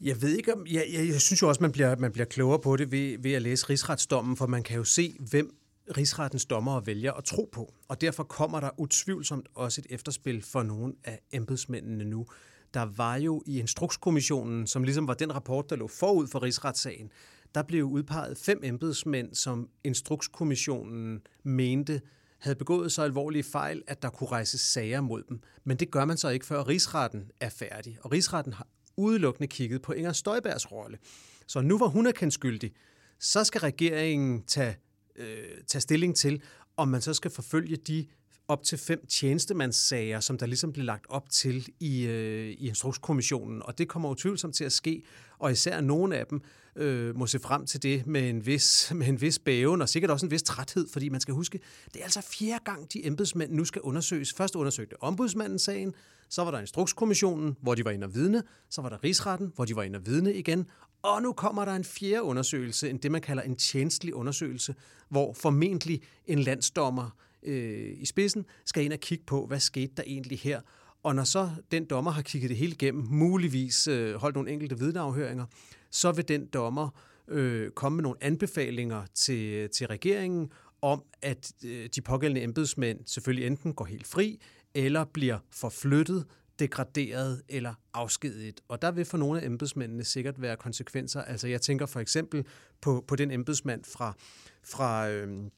Jeg 0.00 0.22
ved 0.22 0.36
ikke 0.36 0.54
om... 0.54 0.66
Jeg, 0.66 0.86
jeg, 0.92 1.08
jeg 1.08 1.20
synes 1.20 1.42
jo 1.42 1.48
også, 1.48 1.62
man 1.62 1.72
bliver, 1.72 1.96
man 1.96 2.12
bliver 2.12 2.26
klogere 2.26 2.58
på 2.58 2.76
det 2.76 2.92
ved, 2.92 3.18
ved 3.18 3.32
at 3.32 3.42
læse 3.42 3.70
rigsretsdommen, 3.70 4.36
for 4.36 4.46
man 4.46 4.62
kan 4.62 4.76
jo 4.76 4.84
se, 4.84 5.16
hvem 5.30 5.56
rigsrettens 5.96 6.46
dommere 6.46 6.86
vælger 6.86 7.12
at 7.12 7.24
tro 7.24 7.48
på. 7.52 7.74
Og 7.88 8.00
derfor 8.00 8.24
kommer 8.24 8.60
der 8.60 8.70
utvivlsomt 8.76 9.48
også 9.54 9.80
et 9.80 9.94
efterspil 9.94 10.42
for 10.42 10.62
nogle 10.62 10.94
af 11.04 11.20
embedsmændene 11.32 12.04
nu. 12.04 12.26
Der 12.74 12.82
var 12.96 13.16
jo 13.16 13.42
i 13.46 13.58
Instrukskommissionen, 13.58 14.66
som 14.66 14.84
ligesom 14.84 15.08
var 15.08 15.14
den 15.14 15.34
rapport, 15.34 15.70
der 15.70 15.76
lå 15.76 15.88
forud 15.88 16.26
for 16.26 16.42
rigsretssagen, 16.42 17.10
der 17.54 17.62
blev 17.62 17.84
udpeget 17.84 18.38
fem 18.38 18.60
embedsmænd, 18.62 19.34
som 19.34 19.68
Instrukskommissionen 19.84 21.20
mente 21.42 22.00
havde 22.38 22.56
begået 22.56 22.92
så 22.92 23.02
alvorlige 23.02 23.42
fejl, 23.42 23.82
at 23.86 24.02
der 24.02 24.10
kunne 24.10 24.30
rejses 24.30 24.60
sager 24.60 25.00
mod 25.00 25.22
dem. 25.28 25.40
Men 25.64 25.76
det 25.76 25.90
gør 25.90 26.04
man 26.04 26.16
så 26.16 26.28
ikke, 26.28 26.46
før 26.46 26.68
rigsretten 26.68 27.30
er 27.40 27.48
færdig. 27.48 27.98
Og 28.02 28.12
rigsretten 28.12 28.52
har 28.52 28.66
udelukkende 28.96 29.48
kigget 29.48 29.82
på 29.82 29.92
Inger 29.92 30.12
Støjbergs 30.12 30.72
rolle. 30.72 30.98
Så 31.46 31.60
nu 31.60 31.76
hvor 31.76 31.88
hun 31.88 32.06
er 32.06 32.12
kendt 32.12 32.34
skyldig, 32.34 32.72
så 33.18 33.44
skal 33.44 33.60
regeringen 33.60 34.42
tage, 34.42 34.76
øh, 35.16 35.62
tage 35.66 35.82
stilling 35.82 36.16
til, 36.16 36.42
om 36.76 36.88
man 36.88 37.00
så 37.00 37.14
skal 37.14 37.30
forfølge 37.30 37.76
de 37.76 38.06
op 38.50 38.62
til 38.62 38.78
fem 38.78 39.06
tjenestemandssager, 39.06 40.20
som 40.20 40.38
der 40.38 40.46
ligesom 40.46 40.72
blev 40.72 40.84
lagt 40.84 41.06
op 41.08 41.30
til 41.30 41.68
i, 41.80 42.06
øh, 42.06 42.50
i 42.50 42.68
Instrukskommissionen. 42.68 43.62
Og 43.62 43.78
det 43.78 43.88
kommer 43.88 44.08
utvivlsomt 44.08 44.54
til 44.54 44.64
at 44.64 44.72
ske, 44.72 45.02
og 45.38 45.52
især 45.52 45.80
nogle 45.80 46.16
af 46.16 46.26
dem 46.26 46.42
øh, 46.76 47.16
må 47.16 47.26
se 47.26 47.38
frem 47.38 47.66
til 47.66 47.82
det 47.82 48.06
med 48.06 48.28
en, 48.28 48.46
vis, 48.46 48.88
med 48.94 49.06
en 49.06 49.20
vis 49.20 49.38
bæven, 49.38 49.82
og 49.82 49.88
sikkert 49.88 50.10
også 50.10 50.26
en 50.26 50.30
vis 50.30 50.42
træthed, 50.42 50.88
fordi 50.92 51.08
man 51.08 51.20
skal 51.20 51.34
huske, 51.34 51.60
det 51.92 52.00
er 52.00 52.04
altså 52.04 52.20
fjerde 52.20 52.64
gang, 52.64 52.92
de 52.92 53.06
embedsmænd 53.06 53.52
nu 53.52 53.64
skal 53.64 53.82
undersøges. 53.82 54.32
Først 54.32 54.56
undersøgte 54.56 55.02
ombudsmanden 55.02 55.58
sagen, 55.58 55.94
så 56.28 56.44
var 56.44 56.50
der 56.50 56.58
Instrukskommissionen, 56.58 57.56
hvor 57.62 57.74
de 57.74 57.84
var 57.84 57.90
inde 57.90 58.04
og 58.04 58.14
vidne, 58.14 58.42
så 58.70 58.82
var 58.82 58.88
der 58.88 59.04
Rigsretten, 59.04 59.52
hvor 59.54 59.64
de 59.64 59.76
var 59.76 59.82
inde 59.82 59.96
og 59.96 60.06
vidne 60.06 60.34
igen, 60.34 60.66
og 61.02 61.22
nu 61.22 61.32
kommer 61.32 61.64
der 61.64 61.74
en 61.74 61.84
fjerde 61.84 62.22
undersøgelse, 62.22 62.90
en 62.90 62.98
det 62.98 63.10
man 63.10 63.20
kalder 63.20 63.42
en 63.42 63.56
tjenestlig 63.56 64.14
undersøgelse, 64.14 64.74
hvor 65.08 65.32
formentlig 65.32 66.02
en 66.26 66.38
landsdommer 66.38 67.10
øh, 67.42 67.92
i 67.98 68.06
spidsen 68.06 68.44
skal 68.64 68.84
ind 68.84 68.92
og 68.92 68.98
kigge 68.98 69.24
på, 69.26 69.46
hvad 69.46 69.60
skete 69.60 69.92
der 69.96 70.02
egentlig 70.06 70.38
her. 70.38 70.60
Og 71.02 71.14
når 71.14 71.24
så 71.24 71.50
den 71.72 71.84
dommer 71.84 72.10
har 72.10 72.22
kigget 72.22 72.48
det 72.48 72.56
hele 72.56 72.72
igennem, 72.72 73.06
muligvis 73.10 73.88
øh, 73.88 74.14
holdt 74.14 74.36
nogle 74.36 74.50
enkelte 74.50 74.78
vidneafhøringer, 74.78 75.46
så 75.90 76.12
vil 76.12 76.28
den 76.28 76.46
dommer 76.46 76.88
øh, 77.28 77.70
komme 77.70 77.96
med 77.96 78.02
nogle 78.02 78.24
anbefalinger 78.24 79.02
til, 79.14 79.70
til 79.70 79.86
regeringen 79.86 80.52
om, 80.82 81.02
at 81.22 81.52
øh, 81.64 81.88
de 81.94 82.00
pågældende 82.00 82.42
embedsmænd 82.42 83.00
selvfølgelig 83.06 83.46
enten 83.46 83.74
går 83.74 83.84
helt 83.84 84.06
fri, 84.06 84.40
eller 84.74 85.04
bliver 85.04 85.38
forflyttet, 85.50 86.24
degraderet 86.58 87.42
eller 87.48 87.74
afskediget. 87.94 88.60
Og 88.68 88.82
der 88.82 88.90
vil 88.90 89.04
for 89.04 89.18
nogle 89.18 89.40
af 89.40 89.46
embedsmændene 89.46 90.04
sikkert 90.04 90.42
være 90.42 90.56
konsekvenser. 90.56 91.22
Altså 91.22 91.48
jeg 91.48 91.60
tænker 91.60 91.86
for 91.86 92.00
eksempel 92.00 92.46
på, 92.80 93.04
på 93.08 93.16
den 93.16 93.30
embedsmand 93.30 93.84
fra, 93.84 94.14
fra 94.62 95.10
øh, 95.10 95.50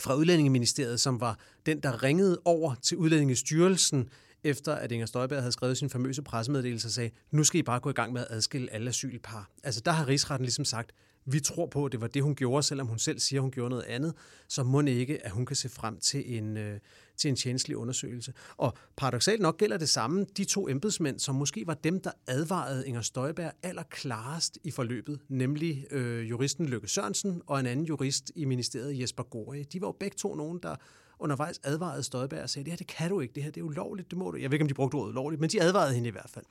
fra 0.00 0.14
Udlændingeministeriet, 0.14 1.00
som 1.00 1.20
var 1.20 1.38
den, 1.66 1.80
der 1.80 2.02
ringede 2.02 2.40
over 2.44 2.74
til 2.82 2.96
Udlændingestyrelsen, 2.96 4.08
efter 4.44 4.74
at 4.74 4.92
Inger 4.92 5.06
Støjberg 5.06 5.40
havde 5.40 5.52
skrevet 5.52 5.78
sin 5.78 5.90
famøse 5.90 6.22
pressemeddelelse 6.22 6.88
og 6.88 6.92
sagde, 6.92 7.10
nu 7.30 7.44
skal 7.44 7.60
I 7.60 7.62
bare 7.62 7.80
gå 7.80 7.90
i 7.90 7.92
gang 7.92 8.12
med 8.12 8.20
at 8.20 8.26
adskille 8.30 8.72
alle 8.72 8.88
asylpar. 8.88 9.50
Altså 9.62 9.80
der 9.84 9.92
har 9.92 10.08
rigsretten 10.08 10.44
ligesom 10.44 10.64
sagt, 10.64 10.92
vi 11.28 11.40
tror 11.40 11.66
på, 11.66 11.84
at 11.84 11.92
det 11.92 12.00
var 12.00 12.06
det, 12.06 12.22
hun 12.22 12.34
gjorde, 12.34 12.62
selvom 12.62 12.86
hun 12.86 12.98
selv 12.98 13.18
siger, 13.18 13.40
at 13.40 13.42
hun 13.42 13.50
gjorde 13.50 13.70
noget 13.70 13.84
andet, 13.84 14.14
så 14.48 14.62
må 14.62 14.80
ikke, 14.80 15.26
at 15.26 15.30
hun 15.30 15.46
kan 15.46 15.56
se 15.56 15.68
frem 15.68 15.98
til 15.98 16.36
en, 16.38 16.56
øh, 16.56 16.80
til 17.16 17.28
en 17.28 17.36
tjenestelig 17.36 17.76
undersøgelse. 17.76 18.32
Og 18.56 18.76
paradoxalt 18.96 19.40
nok 19.40 19.58
gælder 19.58 19.76
det 19.76 19.88
samme 19.88 20.26
de 20.36 20.44
to 20.44 20.68
embedsmænd, 20.68 21.18
som 21.18 21.34
måske 21.34 21.66
var 21.66 21.74
dem, 21.74 22.00
der 22.00 22.10
advarede 22.26 22.88
Inger 22.88 23.00
Støjberg 23.00 23.52
allerklarest 23.62 24.58
i 24.64 24.70
forløbet, 24.70 25.20
nemlig 25.28 25.86
øh, 25.90 26.30
juristen 26.30 26.66
Løkke 26.66 26.88
Sørensen 26.88 27.42
og 27.46 27.60
en 27.60 27.66
anden 27.66 27.86
jurist 27.86 28.32
i 28.34 28.44
ministeriet, 28.44 29.00
Jesper 29.00 29.22
Gore. 29.22 29.62
De 29.62 29.80
var 29.80 29.88
jo 29.88 29.96
begge 30.00 30.16
to 30.16 30.34
nogen, 30.34 30.58
der 30.62 30.76
undervejs 31.18 31.60
advarede 31.62 32.02
Støjberg 32.02 32.42
og 32.42 32.50
sagde, 32.50 32.64
det 32.64 32.72
her 32.72 32.76
det 32.76 32.86
kan 32.86 33.10
du 33.10 33.20
ikke, 33.20 33.34
det 33.34 33.42
her 33.42 33.50
det 33.50 33.60
er 33.60 33.64
ulovligt, 33.64 34.10
det 34.10 34.18
må 34.18 34.30
du. 34.30 34.36
Jeg 34.36 34.50
ved 34.50 34.54
ikke, 34.54 34.64
om 34.64 34.68
de 34.68 34.74
brugte 34.74 34.94
ordet 34.94 35.10
ulovligt, 35.10 35.40
men 35.40 35.50
de 35.50 35.62
advarede 35.62 35.94
hende 35.94 36.08
i 36.08 36.12
hvert 36.12 36.30
fald. 36.30 36.44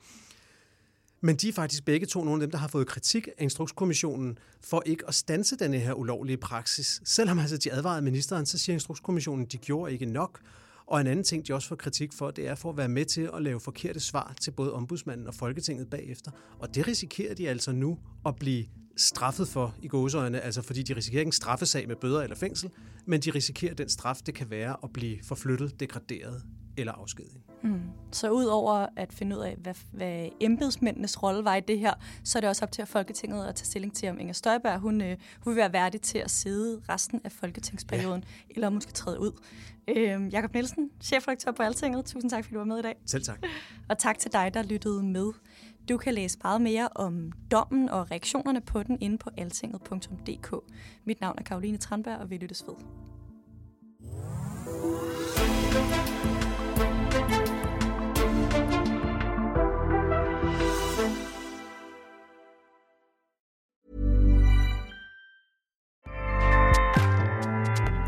Men 1.20 1.36
de 1.36 1.48
er 1.48 1.52
faktisk 1.52 1.84
begge 1.84 2.06
to 2.06 2.24
nogle 2.24 2.42
af 2.42 2.46
dem, 2.46 2.50
der 2.50 2.58
har 2.58 2.68
fået 2.68 2.86
kritik 2.86 3.28
af 3.28 3.42
Instrukskommissionen 3.42 4.38
for 4.60 4.82
ikke 4.86 5.04
at 5.08 5.14
stanse 5.14 5.56
denne 5.56 5.78
her 5.78 5.92
ulovlige 5.92 6.36
praksis. 6.36 7.00
Selvom 7.04 7.38
altså 7.38 7.56
de 7.56 7.72
advarede 7.72 8.02
ministeren, 8.02 8.46
så 8.46 8.58
siger 8.58 8.74
Instrukskommissionen, 8.74 9.46
de 9.46 9.58
gjorde 9.58 9.92
ikke 9.92 10.06
nok. 10.06 10.40
Og 10.86 11.00
en 11.00 11.06
anden 11.06 11.24
ting, 11.24 11.48
de 11.48 11.54
også 11.54 11.68
får 11.68 11.76
kritik 11.76 12.12
for, 12.12 12.30
det 12.30 12.48
er 12.48 12.54
for 12.54 12.70
at 12.70 12.76
være 12.76 12.88
med 12.88 13.04
til 13.04 13.30
at 13.34 13.42
lave 13.42 13.60
forkerte 13.60 14.00
svar 14.00 14.34
til 14.40 14.50
både 14.50 14.72
ombudsmanden 14.72 15.26
og 15.26 15.34
Folketinget 15.34 15.90
bagefter. 15.90 16.30
Og 16.58 16.74
det 16.74 16.86
risikerer 16.86 17.34
de 17.34 17.48
altså 17.48 17.72
nu 17.72 17.98
at 18.26 18.36
blive 18.36 18.64
straffet 18.96 19.48
for 19.48 19.74
i 19.82 19.88
gåseøjne, 19.88 20.40
altså 20.40 20.62
fordi 20.62 20.82
de 20.82 20.96
risikerer 20.96 21.20
ikke 21.20 21.28
en 21.28 21.32
straffesag 21.32 21.88
med 21.88 21.96
bøder 21.96 22.22
eller 22.22 22.36
fængsel, 22.36 22.70
men 23.06 23.20
de 23.20 23.30
risikerer 23.30 23.74
den 23.74 23.88
straf, 23.88 24.16
det 24.26 24.34
kan 24.34 24.50
være 24.50 24.76
at 24.82 24.92
blive 24.92 25.18
forflyttet, 25.24 25.80
degraderet 25.80 26.42
eller 26.76 26.92
afskediget. 26.92 27.40
Mm. 27.62 27.80
Så 28.12 28.30
udover 28.30 28.86
at 28.96 29.12
finde 29.12 29.36
ud 29.36 29.42
af, 29.42 29.56
hvad, 29.56 29.74
hvad 29.92 30.28
embedsmændenes 30.40 31.22
rolle 31.22 31.44
var 31.44 31.54
i 31.54 31.60
det 31.60 31.78
her, 31.78 31.94
så 32.24 32.38
er 32.38 32.40
det 32.40 32.50
også 32.50 32.64
op 32.64 32.72
til 32.72 32.86
Folketinget 32.86 33.46
at 33.46 33.54
tage 33.54 33.66
stilling 33.66 33.94
til, 33.94 34.08
om 34.08 34.20
Inger 34.20 34.34
Støjberg 34.34 34.78
hun, 34.78 35.00
øh, 35.00 35.16
hun 35.40 35.50
vil 35.50 35.56
være 35.56 35.72
værdig 35.72 36.00
til 36.00 36.18
at 36.18 36.30
sidde 36.30 36.82
resten 36.88 37.20
af 37.24 37.32
folketingsperioden, 37.32 38.24
ja. 38.24 38.54
eller 38.54 38.70
måske 38.70 38.92
træde 38.92 39.20
ud. 39.20 39.32
Øh, 39.88 40.32
Jakob 40.32 40.54
Nielsen, 40.54 40.90
chefredaktør 41.00 41.52
på 41.52 41.62
Altinget, 41.62 42.04
tusind 42.04 42.30
tak, 42.30 42.44
fordi 42.44 42.54
du 42.54 42.58
var 42.58 42.64
med 42.64 42.78
i 42.78 42.82
dag. 42.82 42.94
Selv 43.06 43.24
tak. 43.24 43.38
Og 43.88 43.98
tak 43.98 44.18
til 44.18 44.32
dig, 44.32 44.54
der 44.54 44.62
lyttede 44.62 45.02
med. 45.02 45.32
Du 45.88 45.96
kan 45.96 46.14
læse 46.14 46.38
meget 46.44 46.60
mere 46.60 46.88
om 46.94 47.32
dommen 47.50 47.88
og 47.88 48.10
reaktionerne 48.10 48.60
på 48.60 48.82
den 48.82 48.98
inde 49.00 49.18
på 49.18 49.30
altinget.dk. 49.36 50.54
Mit 51.04 51.20
navn 51.20 51.34
er 51.38 51.42
Karoline 51.42 51.76
Tranberg, 51.76 52.18
og 52.18 52.30
vi 52.30 52.36
lyttes 52.36 52.64
ved. 52.66 52.74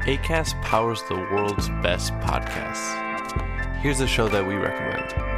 ACAST 0.08 0.56
powers 0.62 1.02
the 1.02 1.14
world's 1.14 1.68
best 1.82 2.12
podcasts. 2.22 2.94
Here's 3.82 4.00
a 4.00 4.06
show 4.06 4.28
that 4.28 4.46
we 4.46 4.54
recommend. 4.54 5.37